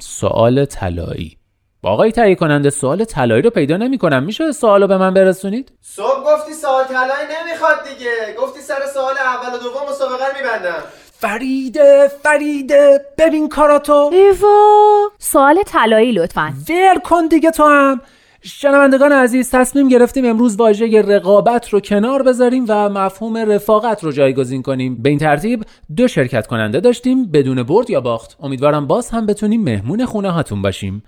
سوال 0.00 0.64
طلایی. 0.64 1.36
آقای 1.82 2.12
تهیه 2.12 2.34
کننده 2.34 2.70
سوال 2.70 3.04
طلایی 3.04 3.42
رو 3.42 3.50
پیدا 3.50 3.76
نمی‌کنم. 3.76 4.22
میشه 4.22 4.52
سوال 4.52 4.80
رو 4.82 4.86
به 4.88 4.96
من 4.96 5.14
برسونید؟ 5.14 5.72
صبح 5.80 6.24
گفتی 6.26 6.52
سوال 6.52 6.84
طلایی 6.84 7.26
نمی‌خواد 7.40 7.76
دیگه. 7.88 8.36
گفتی 8.40 8.60
سر 8.60 8.86
سوال 8.94 9.14
اول 9.18 9.54
و 9.54 9.58
دوم 9.58 9.88
مسابقه 9.90 10.26
رو 10.26 10.32
میبندم. 10.36 10.82
فریده 11.12 12.10
فریده 12.22 13.04
ببین 13.18 13.48
کاراتو. 13.48 14.10
ایوا 14.12 15.10
سوال 15.18 15.62
طلایی 15.66 16.12
لطفا. 16.12 16.54
ول 16.68 16.98
کن 17.04 17.26
دیگه 17.26 17.50
تو 17.50 17.64
هم. 17.64 18.00
شنوندگان 18.46 19.12
عزیز 19.12 19.50
تصمیم 19.50 19.88
گرفتیم 19.88 20.24
امروز 20.24 20.56
واژه 20.56 21.02
رقابت 21.02 21.68
رو 21.68 21.80
کنار 21.80 22.22
بذاریم 22.22 22.64
و 22.68 22.88
مفهوم 22.88 23.36
رفاقت 23.36 24.04
رو 24.04 24.12
جایگزین 24.12 24.62
کنیم. 24.62 24.96
به 25.02 25.08
این 25.08 25.18
ترتیب 25.18 25.64
دو 25.96 26.08
شرکت 26.08 26.46
کننده 26.46 26.80
داشتیم 26.80 27.26
بدون 27.26 27.62
برد 27.62 27.90
یا 27.90 28.00
باخت. 28.00 28.36
امیدوارم 28.40 28.86
باز 28.86 29.10
هم 29.10 29.26
بتونیم 29.26 29.62
مهمون 29.62 30.06
خونه 30.06 30.30
هاتون 30.30 30.62
باشیم. 30.62 31.02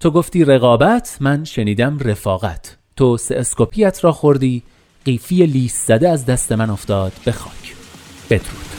تو 0.00 0.10
گفتی 0.10 0.44
رقابت 0.44 1.16
من 1.20 1.44
شنیدم 1.44 1.98
رفاقت. 1.98 2.76
تو 2.96 3.16
سه 3.16 3.36
اسکوپیت 3.36 4.04
را 4.04 4.12
خوردی 4.12 4.62
قیفی 5.04 5.46
لیس 5.46 5.86
زده 5.86 6.08
از 6.08 6.26
دست 6.26 6.52
من 6.52 6.70
افتاد. 6.70 7.12
به 7.24 7.32
خاک. 7.32 7.74
بدرود. 8.30 8.69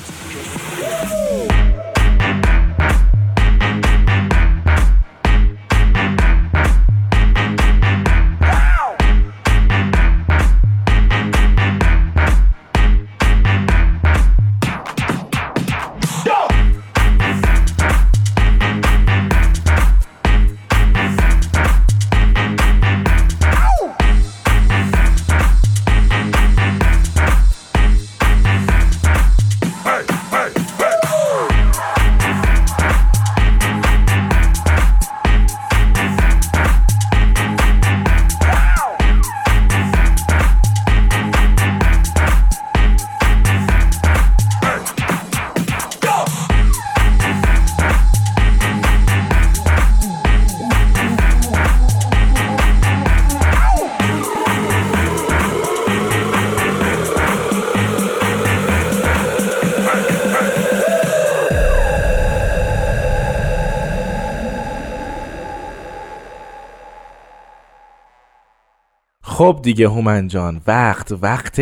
خب 69.41 69.60
دیگه 69.63 69.88
هومن 69.88 70.27
جان 70.27 70.62
وقت 70.67 71.12
وقت 71.21 71.60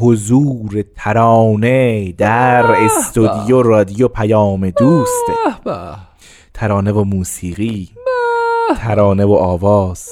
حضور 0.00 0.84
ترانه 0.96 2.12
در 2.12 2.66
استودیو 2.66 3.62
رادیو 3.62 4.08
پیام 4.08 4.70
دوسته 4.70 5.32
ترانه 6.54 6.92
و 6.92 7.04
موسیقی 7.04 7.88
ترانه 8.76 9.24
و 9.24 9.32
آواز. 9.32 10.08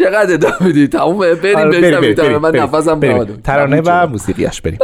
چقدر 0.00 0.34
ادامه 0.34 0.62
میدی؟ 0.62 0.88
تموم 0.88 1.18
بریم 1.18 1.56
آره،. 1.56 2.14
بریم، 2.14 2.38
من 2.38 2.56
نفسم 2.56 3.24
ترانه 3.44 3.82
و 3.86 4.06
موسیقیش 4.06 4.60
بریم. 4.60 4.78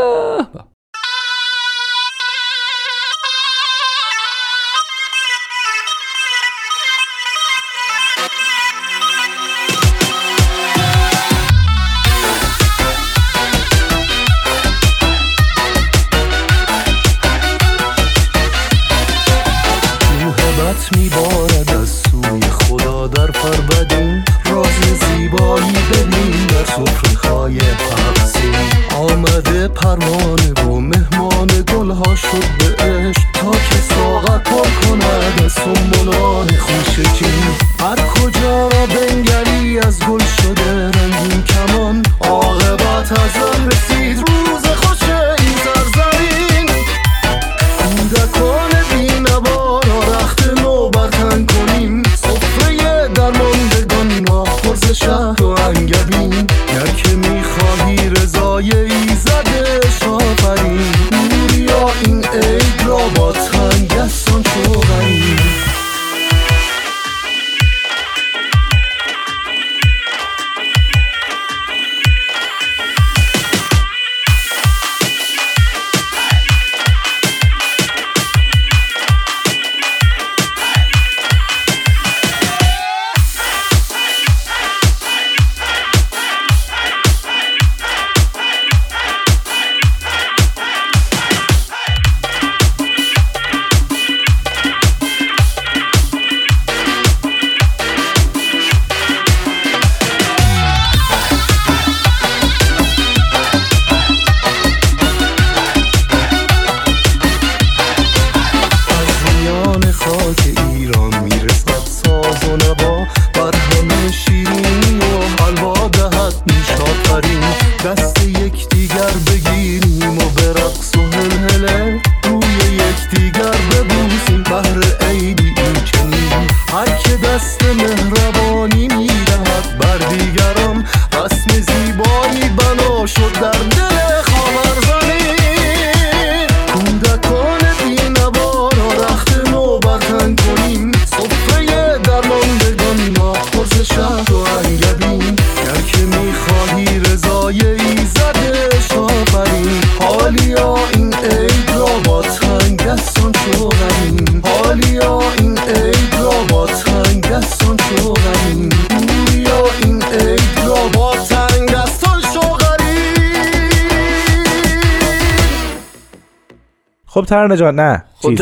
خب 167.22 167.28
ترانه 167.28 167.56
جان 167.56 167.74
نه 167.74 168.04
خب 168.14 168.34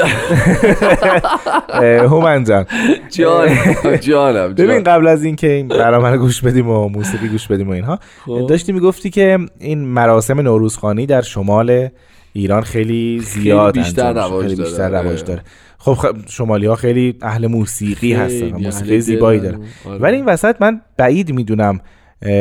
هومن 2.13 2.45
جان 2.45 2.67
جانم 3.11 3.97
جانم 4.01 4.55
ببین 4.55 4.83
قبل 4.83 5.07
از 5.07 5.25
اینکه 5.25 5.53
این 5.53 5.69
برنامه 5.69 6.11
رو 6.11 6.19
گوش 6.19 6.41
بدیم 6.41 6.69
و 6.69 6.89
موسیقی 6.89 7.29
گوش 7.29 7.47
بدیم 7.47 7.69
و 7.69 7.73
اینها 7.73 7.99
خب. 8.27 8.47
داشتی 8.49 8.73
می‌گفتی 8.73 9.11
که 9.11 9.39
این 9.59 9.85
مراسم 9.85 10.41
نوروزخانی 10.41 11.07
در 11.07 11.23
شمال 11.23 11.89
ایران 12.33 12.63
خیلی 12.63 13.21
زیاد 13.21 13.75
بیشتر 13.75 14.07
انجام 14.07 14.25
میشه. 14.25 14.27
رواج 14.27 14.43
خیلی 14.43 14.57
داره، 14.57 14.71
بیشتر. 14.71 15.03
رواج 15.03 15.25
داره 15.25 15.43
خب 15.79 15.95
خ... 15.95 16.07
شمالی 16.29 16.67
ها 16.67 16.75
خیلی 16.75 17.19
اهل 17.23 17.47
موسیقی 17.47 17.95
خیلی 17.95 18.13
هستن 18.15 18.63
موسیقی 18.63 19.01
زیبایی 19.01 19.41
آره. 19.41 19.59
ولی 20.01 20.17
این 20.17 20.25
وسط 20.25 20.57
من 20.61 20.81
بعید 20.97 21.33
می‌دونم 21.33 21.81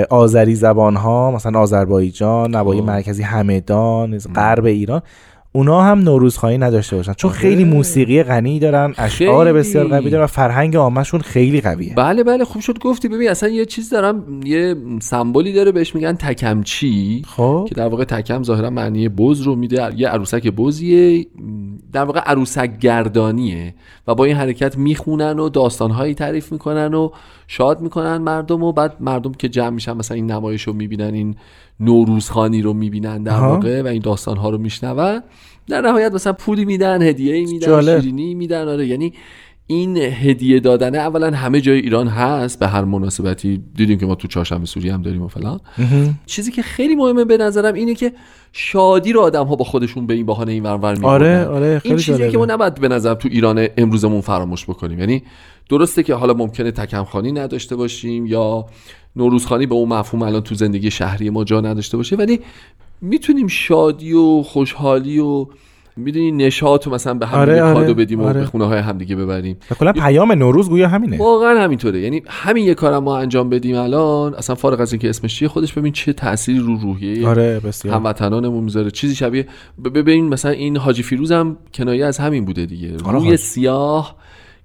آذری 0.09 0.55
زبان 0.55 0.95
ها 0.95 1.31
مثلا 1.31 1.59
آذربایجان 1.59 2.55
نوای 2.55 2.77
خب. 2.77 2.85
مرکزی 2.85 3.23
همدان 3.23 4.17
غرب 4.17 4.65
ایران 4.65 5.01
اونا 5.51 5.81
هم 5.81 5.99
نوروزخوانی 5.99 6.57
نداشته 6.57 6.95
باشن. 6.95 7.13
چون 7.13 7.31
خیلی 7.31 7.63
موسیقی 7.63 8.23
غنی 8.23 8.59
دارن 8.59 8.93
اشعار. 8.97 9.53
بسیار 9.53 9.87
قوی 9.87 10.09
دارن 10.09 10.23
و 10.23 10.27
فرهنگ 10.27 10.75
عامهشون 10.75 11.19
خیلی 11.19 11.61
قویه. 11.61 11.93
بله 11.95 12.23
بله. 12.23 12.43
خوب 12.43 12.61
شد 12.61 12.79
گفتی. 12.79 13.07
ببین 13.07 13.29
اصلا 13.29 13.49
یه 13.49 13.65
چیز 13.65 13.89
دارم 13.89 14.41
یه 14.45 14.75
سمبولی 15.01 15.53
داره 15.53 15.71
بهش 15.71 15.95
میگن 15.95 16.13
تکمچی 16.13 17.21
خب. 17.27 17.65
که 17.69 17.75
در 17.75 17.87
واقع 17.87 18.03
تکم 18.03 18.43
ظاهرا 18.43 18.69
معنی 18.69 19.09
بز 19.09 19.41
رو 19.41 19.55
میده. 19.55 19.89
یه 19.97 20.07
عروسک 20.07 20.47
بزیه 20.47 21.27
در 21.93 22.03
واقع 22.03 22.19
عروسک 22.19 22.79
گردانیه 22.79 23.75
و 24.07 24.15
با 24.15 24.25
این 24.25 24.35
حرکت 24.35 24.77
می‌خونن 24.77 25.39
و 25.39 25.49
داستانهایی 25.49 26.13
تعریف 26.13 26.51
می‌کنن 26.51 26.93
و 26.93 27.09
شاد 27.51 27.81
می‌کنن 27.81 28.17
مردم 28.17 28.63
و 28.63 28.71
بعد 28.71 28.95
مردم 28.99 29.31
که 29.31 29.49
جمع 29.49 29.69
میشن 29.69 29.93
مثلا 29.93 30.15
این 30.15 30.31
نمایش 30.31 30.63
رو 30.63 30.73
می‌بینن 30.73 31.13
این 31.13 31.35
نوروزخانی 31.79 32.61
رو 32.61 32.73
می‌بینن 32.73 33.23
در. 33.23 33.39
واقع 33.39 33.81
و 33.81 33.87
این 33.87 34.01
داستانها 34.01 34.49
رو 34.49 34.57
میشنون. 34.57 35.21
در 35.67 35.81
نهایت 35.81 36.13
مثلا 36.13 36.33
پولی 36.33 36.65
میدن 36.65 37.01
هدیه 37.01 37.45
میدن. 37.45 37.81
شیرینی 37.81 38.33
میدن 38.33 38.67
آره. 38.67 38.87
یعنی 38.87 39.13
این 39.67 39.97
هدیه 39.97 40.59
دادن 40.59 40.95
اولا 40.95 41.31
همه 41.31 41.61
جای 41.61 41.79
ایران 41.79 42.07
هست 42.07 42.59
به 42.59 42.67
هر 42.67 42.83
مناسبتی. 42.83 43.63
دیدیم 43.75 43.97
که 43.97 44.05
ما 44.05 44.15
تو 44.15 44.27
چهارشنبه 44.27 44.65
سوری 44.65 44.89
هم 44.89 45.01
داریم 45.01 45.21
و 45.21 45.27
فلان. 45.27 45.59
چیزی 46.25 46.51
که 46.51 46.61
خیلی 46.61 46.95
مهمه 46.95 47.25
به 47.25 47.37
نظرم 47.37 47.73
اینه 47.73 47.95
که 47.95 48.13
شادی 48.51 49.13
رو 49.13 49.21
آدم 49.21 49.45
ها 49.45 49.55
با 49.55 49.65
خودشون 49.65 50.07
به 50.07 50.13
این 50.13 50.25
بهانه 50.25 50.51
این 50.51 50.63
ورور 50.63 50.93
می‌کنن 50.95 51.09
آره، 51.09 51.45
آره، 51.45 51.79
خیلی 51.79 51.93
این 51.93 52.03
چیزی. 52.03 52.31
که 52.31 52.37
ما 52.37 52.45
نباید 52.45 52.75
به 52.75 52.87
نظر 52.87 53.13
تو 53.13 53.29
ایران 53.31 53.67
امروزمون 53.77 54.21
فراموش 54.21 54.65
بکنیم. 54.65 54.99
یعنی 54.99 55.23
درسته 55.69 56.03
که 56.03 56.15
حالا 56.15 56.33
ممکنه 56.33 56.71
تکمخانی 56.71 57.31
نداشته 57.31 57.75
باشیم 57.75 58.25
یا 58.25 58.65
نوروزخانی 59.15 59.65
به 59.65 59.75
اون 59.75 59.89
مفهوم 59.89 60.21
الان 60.21 60.41
تو 60.41 60.55
زندگی 60.55 60.91
شهری 60.91 61.29
ما 61.29 61.43
جا 61.43 61.61
نداشته 61.61 61.97
باشه 61.97 62.15
ولی 62.15 62.39
می‌تونیم 63.01 63.47
شادی 63.47 64.13
و 64.13 64.43
خوشحالی 64.43 65.19
و 65.19 65.45
می‌دونی 65.97 66.31
نشاط 66.31 66.87
و 66.87 66.89
مثلا 66.89 67.13
به 67.13 67.27
هم 67.27 67.39
آره، 67.39 67.63
آره، 67.63 67.73
کادو 67.73 67.93
بدیم 67.93 68.21
و 68.21 68.25
آره. 68.25 68.39
به 68.39 68.45
خونه 68.45 68.65
های 68.65 68.79
همدیگه 68.79 69.15
ببریم. 69.15 69.57
و 69.71 69.75
کلا 69.75 69.93
پیام 69.93 70.31
نوروز 70.31 70.69
گویا 70.69 70.87
همینه. 70.87 71.17
واقعا 71.17 71.63
همینطوره. 71.63 71.99
یعنی 71.99 72.23
همین 72.27 72.65
یه 72.65 72.73
کارم 72.73 73.03
ما 73.03 73.17
انجام 73.17 73.49
بدیم 73.49 73.75
الان 73.75 74.33
اصلا 74.33 74.55
فارغ 74.55 74.81
از 74.81 74.93
اینکه 74.93 75.09
اسمش 75.09 75.35
چیه 75.35 75.47
خودش 75.47 75.73
ببین 75.73 75.93
چه 75.93 76.13
تأثیری 76.13 76.59
رو 76.59 76.75
روحیه 76.77 77.27
آره 77.27 77.59
بسیار. 77.59 77.95
هموطنانمون 77.95 78.63
می‌ذاره. 78.63 78.91
چیزی 78.91 79.15
شبیه 79.15 79.47
ببین 79.83 80.29
مثلا 80.29 80.51
این 80.51 80.77
حاجی 80.77 81.03
فیروز 81.03 81.31
هم 81.31 81.57
کنایه 81.73 82.05
از 82.05 82.17
همین 82.17 82.45
بوده 82.45 82.65
دیگه. 82.65 82.93
آره، 83.05 83.19
روی. 83.19 83.37
سیاه 83.37 84.15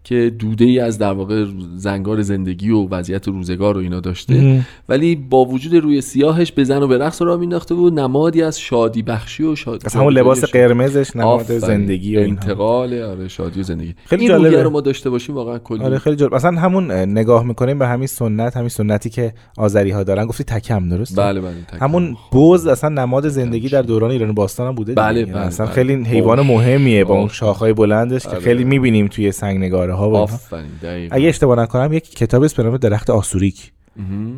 که 0.05 0.33
دوده 0.39 0.65
ای 0.65 0.79
از 0.79 0.99
در 0.99 1.13
واقع 1.13 1.45
زنگار 1.77 2.23
زندگی 2.23 2.71
و 2.71 2.89
وضعیت 2.89 3.29
روزگار 3.29 3.77
و 3.77 3.81
اینا 3.81 4.01
داشته 4.01 4.35
مهم. 4.35 4.67
ولی 4.89 5.17
با 5.17 5.45
وجود 5.45 5.75
روی 5.75 6.01
سیاهش 6.01 6.53
به 6.53 6.65
زن 6.65 6.83
و 6.83 6.87
به 6.87 6.99
رقص 6.99 7.23
را 7.23 7.37
مینداخته 7.37 7.75
بود 7.75 8.01
نمادی 8.01 8.43
از 8.43 8.61
شادی 8.61 9.03
بخشی 9.03 9.43
و 9.43 9.57
شادی 9.57 9.87
از 9.87 9.95
همون 9.95 10.13
لباس 10.13 10.45
قرمزش 10.45 11.17
نماد. 11.17 11.59
زندگی 11.59 12.17
و 12.17 12.21
انتقال 12.21 13.03
آره 13.03 13.29
شادی 13.29 13.61
و 13.61 13.63
زندگی 13.63 13.95
خیلی 14.05 14.23
این 14.23 14.31
جالبه. 14.31 14.63
رو 14.63 14.71
ما 14.71 14.81
داشته 14.81 15.11
باشیم 15.11 15.35
واقعا 15.35 15.59
کلی 15.59 15.85
آره 15.85 15.99
خیلی 15.99 16.17
جالب 16.17 16.35
مثلا 16.35 16.61
همون 16.61 16.91
اه، 16.91 17.07
نگاه 17.07 17.45
می‌کنیم 17.45 17.79
به 17.79 17.87
همین 17.87 18.07
سنت 18.07 18.57
همین 18.57 18.69
سنتی 18.69 19.11
که 19.11 19.33
آذری 19.59 19.91
ها 19.91 20.03
دارن 20.03 20.27
گفتی 20.27 20.45
تکم 20.45 20.89
درست 20.89 21.19
بله 21.19 21.41
بله 21.41 21.55
تکم. 21.69 21.85
همون 21.85 22.17
بز 22.33 22.67
اصلا 22.67 22.91
نماد 22.91 23.29
زندگی 23.29 23.69
در 23.69 23.83
دوران 23.83 24.11
ایران 24.11 24.33
باستان 24.33 24.67
هم 24.67 24.75
بوده 24.75 24.95
بله، 24.95 25.25
بله، 25.25 25.39
اصلا 25.39 25.67
بله. 25.67 25.75
خیلی 25.75 25.95
حیوان 25.95 26.39
اوه. 26.39 26.49
مهمیه 26.49 27.05
با 27.05 27.15
اون. 27.15 27.29
شاخهای 27.29 27.73
بلندش 27.73 28.23
که 28.23 28.29
آره. 28.29 28.41
خیلی 28.41 28.65
می‌بینیم 28.65 29.07
توی 29.07 29.33
سنگ 29.33 29.59
نگاره 29.59 29.94
ها 29.95 30.11
و. 30.11 30.29
اگه 31.11 31.29
اشتباه 31.29 31.59
نکنم 31.59 31.93
یک 31.93 32.11
کتاب 32.11 32.43
است 32.43 32.57
به 32.57 32.63
نام 32.63 32.77
درخت 32.77 33.11
آسوریک. 33.11 33.73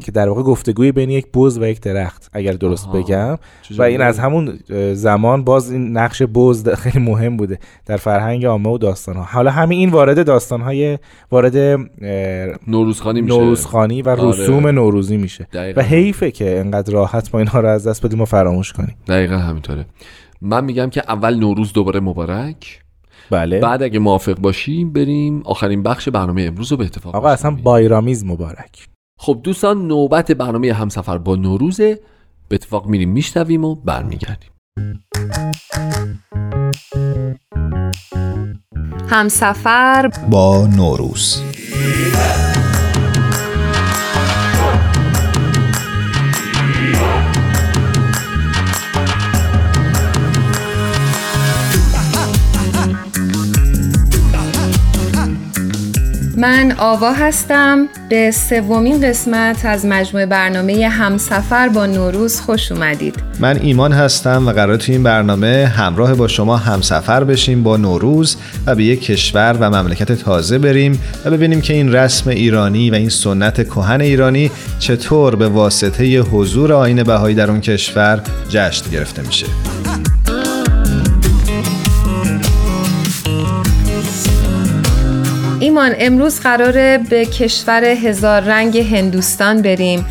که 0.01 0.13
در 0.13 0.29
واقع 0.29 0.43
گفتگوی 0.43 0.93
بین 0.93 1.11
یک 1.11 1.27
بز 1.35 1.59
و 1.59 1.67
یک 1.67 1.81
درخت 1.81 2.31
اگر 2.33 2.53
درست 2.53 2.89
آها. 2.89 2.99
بگم 2.99 3.39
و 3.79 3.83
این. 3.83 4.01
از 4.01 4.19
همون 4.19 4.59
زمان 4.95 5.45
باز 5.45 5.71
این 5.71 5.97
نقش 5.97 6.23
بز 6.23 6.69
خیلی 6.83 6.99
مهم 6.99 7.37
بوده 7.37 7.59
در 7.87 7.97
فرهنگ 7.97 8.47
عامه 8.47 8.71
و 8.71 8.79
داستان 8.79 9.17
ها 9.17 9.23
حالا 9.23 9.51
همین 9.51 9.79
این 9.79 9.91
وارد 9.91 10.27
داستان 10.27 10.61
های 10.61 10.99
وارد 11.31 11.57
نوروزخانی 12.67 13.21
میشه 13.21 13.37
نوروزخانی 13.37 14.03
و 14.03 14.09
آره. 14.09 14.29
رسوم 14.29 14.67
نوروزی 14.67 15.17
میشه. 15.17 15.47
و 15.77 15.83
حیفه 15.83 16.31
که 16.31 16.59
انقدر 16.59 16.93
راحت 16.93 17.35
ما 17.35 17.41
اینها 17.41 17.61
رو 17.61 17.69
از 17.69 17.87
دست 17.87 18.07
بدیم 18.07 18.21
و 18.21 18.25
فراموش 18.25 18.73
کنیم 18.73 18.97
دقیقا 19.07 19.37
همینطوره 19.37 19.87
من 20.41 20.65
میگم 20.65 20.91
که 20.91 21.03
اول 21.09 21.35
نوروز 21.35 21.73
دوباره 21.73 22.01
مبارک 22.01 22.83
بله. 23.31 23.61
بعد 23.61 23.83
اگه 23.83 23.99
موافق 23.99 24.39
باشیم 24.39 24.93
بریم 24.93 25.43
آخرین 25.45 25.83
بخش 25.83 26.09
برنامه 26.09 26.43
امروز 26.43 26.71
رو 26.71 26.77
به 26.77 26.85
اتفاق 26.85 27.17
آقا 27.17 27.29
اصلا. 27.29 27.51
بایرامیز 27.51 28.25
مبارک. 28.25 28.89
خب 29.19 29.41
دوستان 29.43 29.87
نوبت 29.87 30.33
برنامه 30.33 30.73
همسفر 30.73 31.19
با 31.19 31.37
نوروزه. 31.37 32.01
به 32.49 32.55
اتفاق 32.55 32.87
میریم 32.87 33.11
میشنویم 33.11 33.65
و 33.65 33.75
برمیگردیم. 33.75 34.51
همسفر 39.09 40.11
با 40.31 40.67
نوروز. 40.77 41.43
من 56.37 56.75
آوا 56.79 57.13
هستم. 57.13 57.89
به 58.09 58.31
سومین 58.31 59.09
قسمت 59.09 59.65
از 59.65 59.87
مجموعه 59.87 60.27
برنامه 60.27 60.89
همسفر 60.89 61.69
با 61.69 61.87
نوروز 61.87 62.41
خوش 62.41 62.73
اومدید. 62.73 63.15
من 63.41 63.59
ایمان 63.63 63.93
هستم 63.93 64.49
و 64.49 64.53
قرار 64.53 64.77
تو 64.77 64.93
این 64.93 65.03
برنامه 65.03 65.73
همراه 65.77 66.15
با 66.15 66.29
شما 66.29 66.57
همسفر 66.57 67.25
بشیم 67.25 67.63
با 67.63 67.77
نوروز 67.77 68.37
و 68.67 68.75
به 68.75 68.85
یک 68.85 69.05
کشور 69.05 69.57
و 69.61 69.71
مملکت 69.71 70.13
تازه 70.13 70.59
بریم 70.59 71.01
و 71.25 71.31
ببینیم 71.31 71.61
که 71.61 71.75
این 71.75 71.93
رسم 71.93 72.31
ایرانی 72.31 72.91
و 72.91 72.95
این 72.95 73.09
سنت 73.09 73.69
کهن 73.69 74.01
ایرانی 74.01 74.51
چطور 74.79 75.37
به 75.37 75.49
واسطه 75.49 76.21
حضور 76.21 76.73
آین 76.73 77.03
بهایی 77.03 77.35
در 77.35 77.51
اون 77.51 77.61
کشور 77.61 78.23
جشن 78.49 78.91
گرفته 78.91 79.23
میشه. 79.23 79.47
ایمان 85.67 85.95
امروز 85.99 86.41
قراره 86.41 87.01
به 87.11 87.25
کشور 87.25 87.85
هزار 87.85 88.41
رنگ 88.41 88.79
هندوستان 88.79 89.63
بریم 89.63 90.07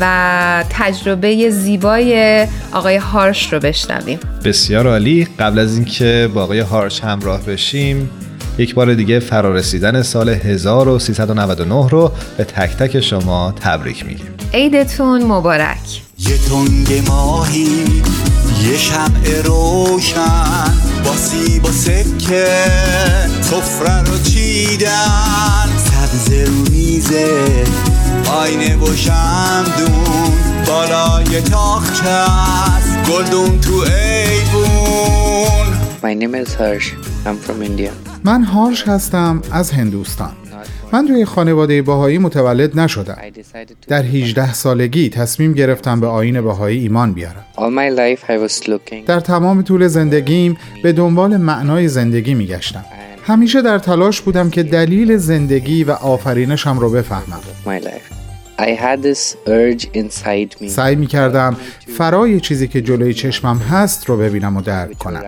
و 0.00 0.64
تجربه 0.70 1.50
زیبای 1.50 2.46
آقای 2.72 2.96
هارش 2.96 3.52
رو 3.52 3.60
بشنویم. 3.60 4.18
بسیار 4.44 4.86
عالی. 4.86 5.28
قبل 5.38 5.58
از 5.58 5.74
اینکه 5.74 6.30
با 6.34 6.42
آقای 6.42 6.60
هارش 6.60 7.00
همراه 7.00 7.42
بشیم 7.42 8.10
یک 8.58 8.74
بار 8.74 8.94
دیگه 8.94 9.20
فرارسیدن 9.20 10.02
سال 10.02 10.28
1399 10.28 11.88
رو 11.88 12.12
به 12.36 12.44
تک 12.44 12.76
تک 12.76 13.00
شما 13.00 13.54
تبریک 13.60 14.06
میگیم. 14.06 14.34
عیدتون 14.54 15.24
مبارک. 15.24 16.02
یه 16.18 16.38
تنگ 16.38 17.08
ماهی 17.08 17.84
یه 18.64 18.76
شمع 18.76 19.42
روشن. 19.44 20.79
با 21.20 21.26
سیب 21.26 21.64
و 21.64 21.72
سکه 21.72 22.46
سفره 23.40 24.02
رو 24.02 24.18
چیدن 24.18 25.68
سبز 25.76 26.32
رو 26.32 26.70
میزه 26.70 27.64
آینه 28.32 28.76
و 28.76 28.96
شمدون 28.96 30.32
بالای 30.66 31.40
تاخچه 31.40 32.08
است 32.08 33.10
گلدون 33.10 33.60
تو 33.60 33.72
ایوون 33.72 34.70
My 36.02 36.14
name 36.14 36.34
is 36.34 36.54
Harsh. 36.54 36.88
I'm 37.26 37.36
from 37.46 37.62
India. 37.62 37.92
من 38.24 38.44
هارش 38.44 38.88
هستم 38.88 39.42
از 39.52 39.70
هندوستان 39.70 40.32
من 40.92 41.06
توی 41.06 41.24
خانواده 41.24 41.82
باهایی 41.82 42.18
متولد 42.18 42.80
نشدم 42.80 43.16
در 43.88 44.02
18 44.02 44.52
سالگی 44.52 45.08
تصمیم 45.08 45.52
گرفتم 45.52 46.00
به 46.00 46.06
آین 46.06 46.40
باهایی 46.40 46.80
ایمان 46.80 47.12
بیارم. 47.12 47.44
در 49.06 49.20
تمام 49.20 49.62
طول 49.62 49.86
زندگیم 49.88 50.56
به 50.82 50.92
دنبال 50.92 51.36
معنای 51.36 51.88
زندگی 51.88 52.34
میگشتم 52.34 52.84
همیشه 53.26 53.62
در 53.62 53.78
تلاش 53.78 54.20
بودم 54.20 54.50
که 54.50 54.62
دلیل 54.62 55.16
زندگی 55.16 55.84
و 55.84 55.90
آفرینشم 55.90 56.78
رو 56.78 56.90
بفهمم 56.90 57.40
My 57.66 57.84
life. 57.84 58.19
I 58.60 58.70
had 58.74 58.98
this 59.02 59.36
urge 59.46 59.84
inside 59.94 60.60
me. 60.60 60.68
سعی 60.68 60.96
می 60.96 61.06
کردم 61.06 61.56
فرای 61.98 62.40
چیزی 62.40 62.68
که 62.68 62.82
جلوی 62.82 63.14
چشمم 63.14 63.58
هست 63.58 64.08
رو 64.08 64.16
ببینم 64.16 64.56
و 64.56 64.60
درک 64.60 64.98
کنم. 64.98 65.22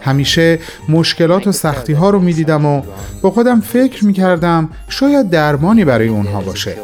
همیشه 0.00 0.58
مشکلات 0.88 1.46
و 1.46 1.52
سختی 1.52 1.92
ها 1.92 2.10
رو 2.10 2.18
می 2.18 2.32
دیدم 2.32 2.66
و 2.66 2.82
با 3.22 3.30
خودم 3.30 3.60
فکر 3.60 4.04
می 4.04 4.12
کردم 4.12 4.68
شاید 4.88 5.30
درمانی 5.30 5.84
برای 5.84 6.08
اونها 6.08 6.40
باشه. 6.40 6.74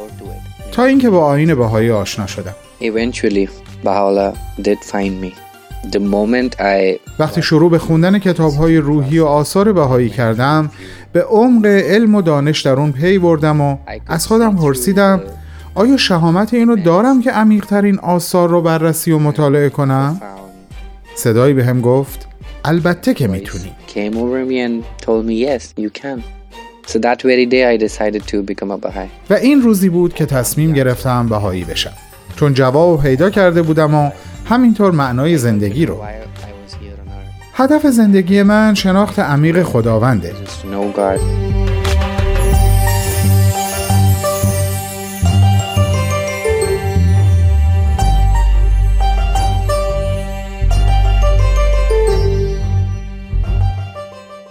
تا 0.73 0.85
اینکه 0.85 1.11
با 1.11 1.25
آین 1.25 1.55
بهایی 1.55 1.91
آشنا 1.91 2.27
شدم. 2.27 2.55
Eventually, 2.81 3.49
Baha'u'llah 3.85 4.33
did 4.63 4.81
find 4.93 5.15
me. 5.25 5.33
The 5.93 6.01
moment 6.01 6.61
I 6.61 6.99
وقتی 7.19 7.43
شروع 7.43 7.71
به 7.71 7.79
خوندن 7.79 8.19
کتاب 8.19 8.55
های 8.55 8.77
روحی 8.77 9.19
و 9.19 9.25
آثار 9.25 9.73
بهایی 9.73 10.11
کردم 10.11 10.71
به 11.13 11.23
عمق 11.23 11.67
علم 11.67 12.15
و 12.15 12.23
دانش 12.23 12.61
در 12.61 12.73
اون 12.73 12.93
پی 12.93 13.19
بردم 13.19 13.61
و 13.61 13.77
از 14.07 14.27
خودم 14.27 14.57
پرسیدم 14.57 15.21
آیا 15.75 15.97
شهامت 15.97 16.55
اینو 16.55 16.77
دارم 16.77 17.23
که 17.23 17.31
عمیقترین 17.31 17.99
آثار 17.99 18.49
رو 18.49 18.63
بررسی 18.63 19.13
و 19.13 19.19
مطالعه 19.19 19.69
کنم؟ 19.69 20.21
صدایی 21.17 21.55
به 21.55 21.65
هم 21.65 21.81
گفت 21.81 22.29
البته 22.65 23.15
که 23.15 23.29
می‌تونی. 23.29 23.73
و 29.31 29.35
این 29.35 29.63
روزی 29.63 29.89
بود 29.89 30.15
که 30.15 30.27
تصمیم 30.27 30.73
گرفتم 30.73 31.29
بهایی 31.29 31.65
بشم. 31.65 31.93
چون 32.37 32.55
جواب 32.55 33.03
پیدا 33.03 33.31
کرده 33.31 33.63
بودم 33.63 33.95
و 33.95 34.11
همینطور 34.45 34.91
معنای 34.93 35.39
زندگی 35.39 35.87
رو. 35.87 36.03
هدف 37.55 37.87
زندگی 37.87 38.43
من 38.43 38.75
شناخت 38.75 39.19
عمیق 39.19 39.63
خداونده. 39.63 40.35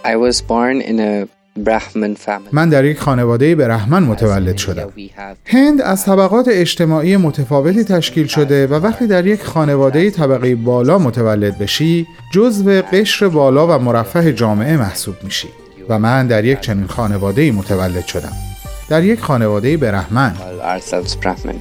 I 0.05 0.15
was 0.17 0.41
born 0.41 0.81
in 0.81 0.99
a 0.99 1.27
Brahmin 1.55 2.15
family. 2.15 2.49
من 2.51 2.69
در 2.69 2.85
یک 2.85 2.99
خانواده 2.99 3.55
برهمن 3.55 4.03
متولد 4.03 4.57
شدم 4.57 4.93
هند 5.45 5.81
از 5.81 6.05
طبقات 6.05 6.47
اجتماعی 6.51 7.17
متفاوتی 7.17 7.83
تشکیل 7.83 8.27
شده 8.27 8.67
و 8.67 8.73
وقتی 8.73 9.07
در 9.07 9.27
یک 9.27 9.43
خانواده 9.43 10.11
طبقه 10.11 10.55
بالا 10.55 10.97
متولد 10.97 11.57
بشی 11.57 12.07
جزو 12.33 12.81
قشر 12.81 13.27
بالا 13.27 13.67
و 13.67 13.83
مرفه 13.83 14.33
جامعه 14.33 14.77
محسوب 14.77 15.15
میشی 15.23 15.47
و 15.89 15.99
من 15.99 16.27
در 16.27 16.45
یک 16.45 16.59
چنین 16.59 16.87
خانواده 16.87 17.51
متولد 17.51 18.05
شدم 18.05 18.33
در 18.89 19.03
یک 19.03 19.19
خانواده 19.19 19.77
برهمن 19.77 20.33
call 20.35 20.61
ourselves 20.61 21.15
Brahmin. 21.15 21.59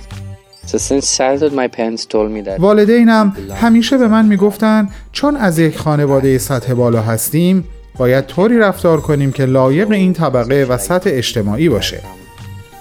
So 0.67 0.79
since 0.79 1.17
childhood, 1.17 1.53
my 1.53 1.69
parents 1.69 2.05
told 2.07 2.31
me 2.31 2.49
that 2.49 2.61
والدینم 2.61 3.37
همیشه 3.55 3.99
به 3.99 4.09
من 4.09 4.27
می‌گفتن 4.27 4.89
چون 5.13 5.37
از 5.37 5.59
یک 5.59 5.79
خانواده 5.79 6.39
سطح 6.39 6.75
بالا 6.75 7.03
هستیم 7.03 7.65
باید 7.99 8.27
طوری 8.27 8.59
رفتار 8.59 9.01
کنیم 9.01 9.33
که 9.33 9.45
لایق 9.45 9.91
این 9.91 10.13
طبقه 10.13 10.67
و 10.69 10.79
سطح 10.79 11.11
اجتماعی 11.13 11.69
باشه. 11.69 12.01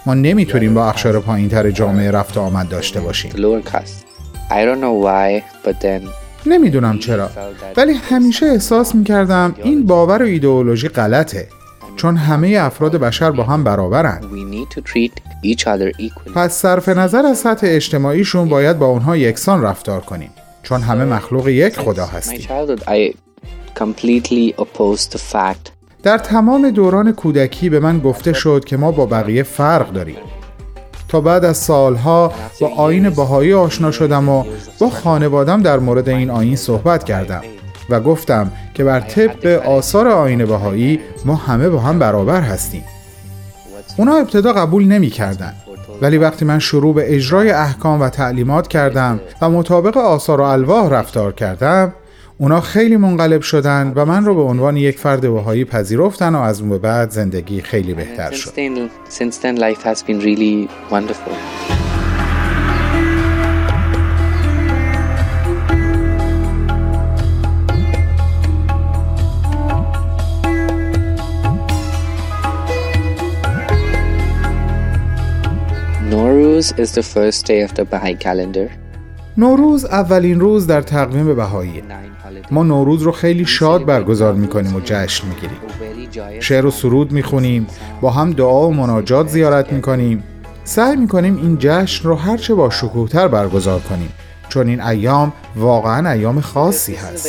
ما 0.05 0.13
نمی‌تونیم 0.13 0.73
با 0.73 0.89
اخشار 0.89 1.19
پایینتر 1.19 1.71
جامعه 1.71 2.11
رفت 2.11 2.37
آمد 2.37 2.69
داشته 2.69 2.99
باشیم. 2.99 3.31
نمی‌دونم 6.45 6.99
چرا. 6.99 7.29
ولی 7.77 7.93
همیشه 7.93 8.45
احساس 8.45 8.95
می‌کردم 8.95 9.55
این 9.63 9.85
باور 9.85 10.23
و 10.23 10.25
ایدئولوژی 10.25 10.87
غلطه 10.87 11.47
چون 11.95 12.17
همه 12.17 12.57
افراد 12.59 12.95
بشر 12.95 13.31
با 13.31 13.43
هم 13.43 13.63
برابرن. 13.63 14.21
We 14.21 14.53
need 14.55 14.75
to 14.75 14.81
treat 14.81 15.21
each 15.45 15.63
other 15.63 15.99
equally. 15.99 16.33
پس 16.35 16.53
صرف 16.53 16.89
نظر 16.89 17.25
از 17.25 17.37
سطح 17.37 17.67
اجتماعیشون 17.69 18.49
باید 18.49 18.79
با 18.79 18.85
اونها 18.85 19.17
یکسان 19.17 19.61
رفتار 19.61 20.01
کنیم 20.01 20.29
چون 20.63 20.81
همه 20.81 21.05
مخلوق 21.05 21.47
یک 21.47 21.79
خدا 21.79 22.05
هستیم. 22.05 22.47
Completely 23.81 24.53
opposed 24.61 25.11
the 25.11 25.21
fact 25.33 25.71
در 26.03 26.17
تمام 26.17 26.69
دوران 26.69 27.11
کودکی 27.11 27.69
به 27.69 27.79
من 27.79 27.99
گفته 27.99 28.33
شد 28.33 28.63
که 28.65 28.77
ما 28.77 28.91
با 28.91 29.05
بقیه 29.05 29.43
فرق 29.43 29.91
داریم 29.91 30.17
تا 31.07 31.21
بعد 31.21 31.45
از 31.45 31.57
سالها 31.57 32.33
با 32.61 32.67
آین 32.67 33.09
بهایی 33.09 33.53
آشنا 33.53 33.91
شدم 33.91 34.29
و 34.29 34.43
با 34.79 34.89
خانوادم 34.89 35.61
در 35.61 35.79
مورد 35.79 36.09
این 36.09 36.29
آین 36.29 36.55
صحبت 36.55 37.03
کردم 37.03 37.41
و 37.89 37.99
گفتم 37.99 38.51
که 38.73 38.83
بر 38.83 38.99
طبق 38.99 39.45
آثار 39.65 40.07
آین 40.07 40.45
بهایی 40.45 40.99
ما 41.25 41.35
همه 41.35 41.69
با 41.69 41.79
هم 41.79 41.99
برابر 41.99 42.41
هستیم 42.41 42.83
اونا 43.97 44.15
ابتدا 44.15 44.53
قبول 44.53 44.85
نمی 44.85 45.09
کردن. 45.09 45.53
ولی 46.01 46.17
وقتی 46.17 46.45
من 46.45 46.59
شروع 46.59 46.93
به 46.93 47.15
اجرای 47.15 47.51
احکام 47.51 48.01
و 48.01 48.09
تعلیمات 48.09 48.67
کردم 48.67 49.19
و 49.41 49.49
مطابق 49.49 49.97
آثار 49.97 50.41
و 50.41 50.43
الواح 50.43 50.89
رفتار 50.89 51.31
کردم 51.31 51.93
اونا 52.41 52.61
خیلی 52.61 52.97
منقلب 52.97 53.41
شدن 53.41 53.93
و 53.95 54.05
من 54.05 54.25
رو 54.25 54.35
به 54.35 54.41
عنوان 54.41 54.77
یک 54.77 54.99
فرد 54.99 55.21
بهایی 55.21 55.65
پذیرفتن 55.65 56.35
و 56.35 56.39
از 56.39 56.61
اون 56.61 56.69
به 56.69 56.77
بعد 56.77 57.09
زندگی 57.09 57.61
خیلی 57.61 57.93
بهتر 57.93 58.31
شد. 58.31 58.53
Noruz 76.11 76.67
is 76.77 76.91
the 76.99 77.03
first 77.03 77.45
day 77.45 77.61
of 77.61 77.71
the 77.75 77.85
Baha'i 77.85 78.15
calendar. 78.15 78.80
نوروز 79.41 79.85
اولین 79.85 80.39
روز 80.39 80.67
در 80.67 80.81
تقویم 80.81 81.35
بهایی. 81.35 81.83
ما 82.51 82.63
نوروز 82.63 83.01
رو 83.01 83.11
خیلی 83.11 83.45
شاد 83.45 83.85
برگزار 83.85 84.33
می‌کنیم 84.33 84.75
و 84.75 84.79
جشن 84.83 85.27
می‌گیریم. 85.27 85.57
شعر 86.39 86.65
و 86.65 86.71
سرود 86.71 87.11
می‌خونیم 87.11 87.67
با 88.01 88.09
هم 88.09 88.31
دعا 88.31 88.67
و 88.67 88.73
مناجات 88.73 89.27
زیارت 89.27 89.73
می‌کنیم. 89.73 90.23
سعی 90.63 90.95
می‌کنیم 90.95 91.35
این 91.35 91.57
جشن 91.59 92.07
رو 92.09 92.15
هرچه 92.15 92.53
با 92.53 92.69
شکوهتر 92.69 93.27
برگزار 93.27 93.79
کنیم. 93.79 94.09
چون 94.49 94.67
این 94.67 94.81
ایام 94.81 95.33
واقعا 95.55 96.11
ایام 96.11 96.41
خاصی 96.41 96.95
هست. 96.95 97.27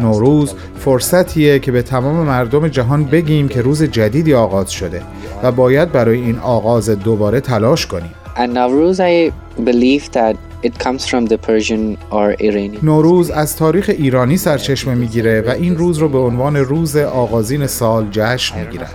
نوروز 0.00 0.54
فرصتیه 0.78 1.58
که 1.58 1.72
به 1.72 1.82
تمام 1.82 2.16
مردم 2.16 2.68
جهان 2.68 3.04
بگیم 3.04 3.48
که 3.48 3.62
روز 3.62 3.82
جدیدی 3.82 4.34
آغاز 4.34 4.70
شده 4.70 5.02
و 5.42 5.52
باید 5.52 5.92
برای 5.92 6.20
این 6.20 6.38
آغاز 6.38 6.90
دوباره 6.90 7.40
تلاش 7.40 7.86
کنیم. 7.86 8.10
And 8.42 8.54
Nowruz, 8.54 9.00
I 9.00 9.32
believe 9.68 10.04
that 10.12 10.36
it 10.62 10.74
comes 10.84 11.02
from 11.10 11.26
the 11.26 11.38
Persian 11.46 11.98
or 12.10 12.36
Iranian. 12.40 12.84
نوروز 12.84 13.30
از 13.30 13.56
تاریخ 13.56 13.90
ایرانی 13.98 14.36
سرچشمه 14.36 14.94
می‌گیره 14.94 15.40
و 15.46 15.50
این 15.50 15.76
روز 15.76 15.98
رو 15.98 16.08
به 16.08 16.18
عنوان 16.18 16.56
روز 16.56 16.96
آغازین 16.96 17.66
سال 17.66 18.08
جشن 18.10 18.60
می‌گیره 18.60 18.86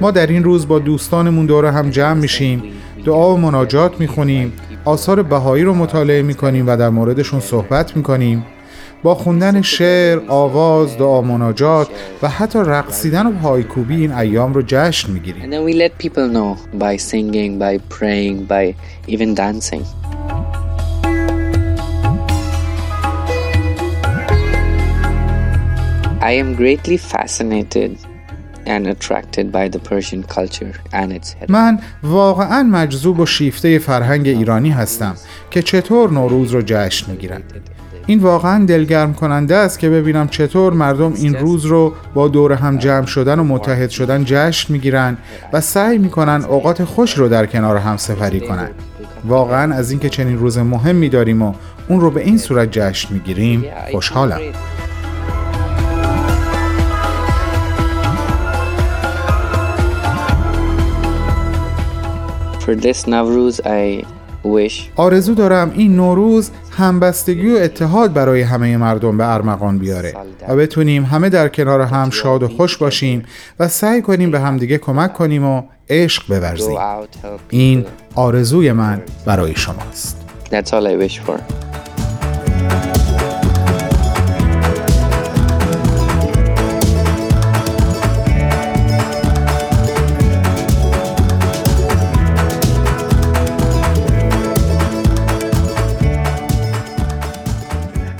ما 0.00 0.10
در 0.10 0.26
این 0.26 0.44
روز 0.44 0.68
با 0.68 0.78
دوستانمون 0.78 1.46
دور 1.46 1.66
هم 1.66 1.90
جمع 1.90 2.20
میشیم 2.20 2.62
دعا 3.04 3.34
و 3.34 3.38
مناجات 3.38 4.00
می‌خونیم 4.00 4.52
آثار 4.84 5.22
بهایی 5.22 5.64
رو 5.64 5.74
مطالعه 5.74 6.22
می‌کنیم 6.22 6.66
و 6.68 6.76
در 6.76 6.88
موردشون 6.88 7.40
صحبت 7.40 7.96
می‌کنیم. 7.96 8.44
با 9.06 9.14
خوندن 9.14 9.62
شعر، 9.62 10.20
آواز، 10.28 10.98
دعا 10.98 11.22
مناجات 11.22 11.88
و 12.22 12.28
حتی 12.28 12.58
رقصیدن 12.58 13.26
و 13.26 13.32
پایکوبی 13.32 13.96
این 13.96 14.12
ایام 14.12 14.54
رو 14.54 14.62
جشن 14.66 15.12
می‌گیریم. 15.12 15.50
I 26.20 26.32
am 26.42 26.56
greatly 26.56 26.98
fascinated 26.98 27.90
and 28.66 28.86
attracted 28.86 29.46
by 29.52 29.68
the 29.68 29.78
Persian 29.78 30.22
culture 30.36 30.74
and 30.92 31.12
its 31.12 31.50
من 31.50 31.78
واقعا 32.02 32.62
مجذوب 32.62 33.20
و 33.20 33.26
شیفته 33.26 33.78
فرهنگ 33.78 34.28
ایرانی 34.28 34.70
هستم 34.70 35.14
که 35.50 35.62
چطور 35.62 36.10
نوروز 36.10 36.50
رو 36.50 36.62
جشن 36.66 37.10
می‌گیرند. 37.10 37.52
این 38.06 38.18
واقعا 38.18 38.64
دلگرم 38.64 39.14
کننده 39.14 39.56
است 39.56 39.78
که 39.78 39.90
ببینم 39.90 40.28
چطور 40.28 40.72
مردم 40.72 41.12
این 41.12 41.34
روز 41.34 41.64
رو 41.64 41.94
با 42.14 42.28
دور 42.28 42.52
هم 42.52 42.78
جمع 42.78 43.06
شدن 43.06 43.38
و 43.38 43.44
متحد 43.44 43.90
شدن 43.90 44.24
جشن 44.24 44.72
می‌گیرن 44.72 45.16
و 45.52 45.60
سعی 45.60 45.98
می‌کنن 45.98 46.44
اوقات 46.48 46.84
خوش 46.84 47.18
رو 47.18 47.28
در 47.28 47.46
کنار 47.46 47.76
هم 47.76 47.96
سپری 47.96 48.40
کنن. 48.40 48.70
واقعا 49.24 49.74
از 49.74 49.90
اینکه 49.90 50.08
چنین 50.08 50.38
روز 50.38 50.58
مهمی 50.58 51.08
داریم 51.08 51.42
و 51.42 51.54
اون 51.88 52.00
رو 52.00 52.10
به 52.10 52.20
این 52.20 52.38
صورت 52.38 52.68
جشن 52.70 53.14
می‌گیریم 53.14 53.64
خوشحالم. 53.90 54.40
For 62.60 62.74
this 62.74 63.06
Nowruz, 63.06 63.56
I 63.64 64.04
wish 64.46 64.72
آرزو 64.96 65.34
دارم 65.34 65.72
این 65.76 65.96
نوروز 65.96 66.50
همبستگی 66.70 67.54
و 67.54 67.56
اتحاد 67.56 68.12
برای 68.12 68.42
همه 68.42 68.76
مردم 68.76 69.16
به 69.16 69.34
ارمغان 69.34 69.78
بیاره 69.78 70.14
و 70.48 70.56
بتونیم 70.56 71.04
همه 71.04 71.28
در 71.28 71.48
کنار 71.48 71.80
هم 71.80 72.10
شاد 72.10 72.42
و 72.42 72.48
خوش 72.48 72.76
باشیم 72.76 73.22
و 73.60 73.68
سعی 73.68 74.02
کنیم 74.02 74.30
به 74.30 74.40
همدیگه 74.40 74.78
کمک 74.78 75.12
کنیم 75.12 75.44
و 75.44 75.62
عشق 75.90 76.26
بورزیم 76.28 76.78
این. 77.50 77.84
آرزوی 78.14 78.72
من 78.72 79.02
برای 79.26 79.54
شماست 79.54 80.22
That's 80.50 80.72
all 80.72 80.86
I 80.86 80.96
wish 80.96 81.18
for. 81.18 81.40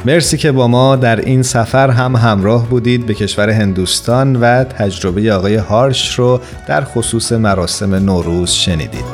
مرسی 0.07 0.37
که 0.37 0.53
با 0.53 0.69
ما 0.69 0.97
در 0.97 1.21
این 1.21 1.43
سفر 1.43 1.91
هم 1.91 2.17
همراه 2.17 2.69
بودید 2.69 3.07
به 3.07 3.15
کشور 3.15 3.51
هندوستان 3.51 4.37
و 4.37 4.65
تجربه 4.65 5.33
آقای 5.33 5.55
هارش 5.57 6.19
رو 6.19 6.41
در 6.69 6.85
خصوص 6.85 7.33
مراسم 7.33 7.95
نوروز 7.95 8.51
شنیدید. 8.51 9.05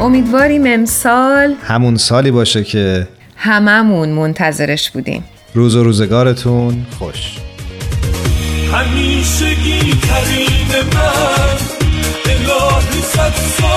امیدواریم 0.00 0.62
امسال 0.66 1.54
همون 1.62 1.96
سالی 1.96 2.30
باشه 2.30 2.64
که 2.64 3.08
هممون 3.36 4.08
منتظرش 4.08 4.90
بودیم. 4.90 5.24
روز 5.54 5.76
و 5.76 5.84
روزگارتون 5.84 6.86
خوش. 6.98 7.45
همیشگی 8.72 9.80
ترین 9.80 10.84
من 10.94 11.56
الهی 12.26 13.02
صد 13.02 13.34
سال 13.60 13.75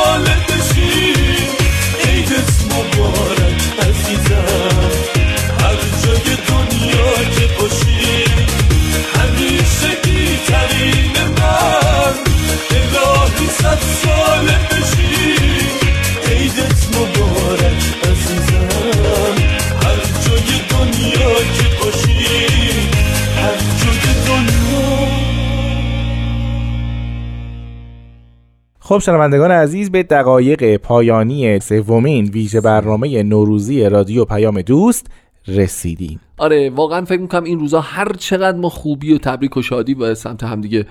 خب 28.89 28.99
شنوندگان 28.99 29.51
عزیز 29.51 29.91
به 29.91 30.03
دقایق 30.03 30.77
پایانی 30.77 31.59
سومین 31.59 32.25
ویژه 32.25 32.61
برنامه 32.61 33.23
نوروزی 33.23 33.83
رادیو 33.83 34.25
پیام 34.25 34.61
دوست 34.61 35.07
رسیدیم. 35.47 36.19
آره 36.37 36.69
واقعا 36.69 37.05
فکر 37.05 37.21
می‌کنم 37.21 37.43
این 37.43 37.59
روزا 37.59 37.81
هر 37.81 38.13
چقدر 38.13 38.57
ما 38.57 38.69
خوبی 38.69 39.13
و 39.13 39.17
تبریک 39.17 39.57
و 39.57 39.61
شادی 39.61 39.95
به 39.95 40.13
سمت 40.13 40.43
همدیگه 40.43 40.85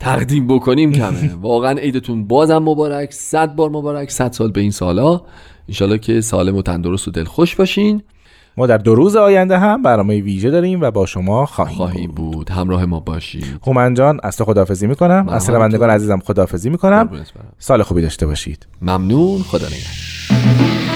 تقدیم 0.00 0.46
بکنیم 0.46 0.92
کمه. 0.92 1.34
واقعا 1.42 1.78
عیدتون 1.78 2.24
بازم 2.24 2.58
مبارک 2.58 3.12
صد 3.12 3.54
بار 3.54 3.70
مبارک 3.70 4.10
صد 4.10 4.32
سال 4.32 4.50
به 4.50 4.60
این 4.60 4.70
سالا. 4.70 5.20
انشالله 5.68 5.98
که 5.98 6.20
سالم 6.20 6.56
و 6.56 6.62
تندرست 6.62 7.08
و 7.08 7.10
دلخوش 7.10 7.56
باشین. 7.56 8.02
ما 8.60 8.66
در 8.66 8.78
دو 8.78 8.94
روز 8.94 9.16
آینده 9.16 9.58
هم 9.58 9.82
برنامه 9.82 10.20
ویژه 10.20 10.50
داریم 10.50 10.80
و 10.80 10.90
با 10.90 11.06
شما 11.06 11.46
خواهیم, 11.46 11.76
خواهیم 11.76 12.10
بود. 12.10 12.50
همراه 12.50 12.84
ما 12.84 13.00
باشید. 13.00 13.44
هومن 13.66 13.94
جان 13.94 14.20
از 14.22 14.36
تو 14.36 14.44
خداحافظی 14.44 14.86
می‌کنم. 14.86 15.28
از 15.28 15.46
شنوندگان 15.46 15.90
عزیزم 15.90 16.18
خداحافظی 16.18 16.70
می‌کنم. 16.70 17.10
سال 17.58 17.82
خوبی 17.82 18.02
داشته 18.02 18.26
باشید. 18.26 18.66
ممنون. 18.82 19.42
خدا 19.42 19.66
نگهدار. 19.66 20.89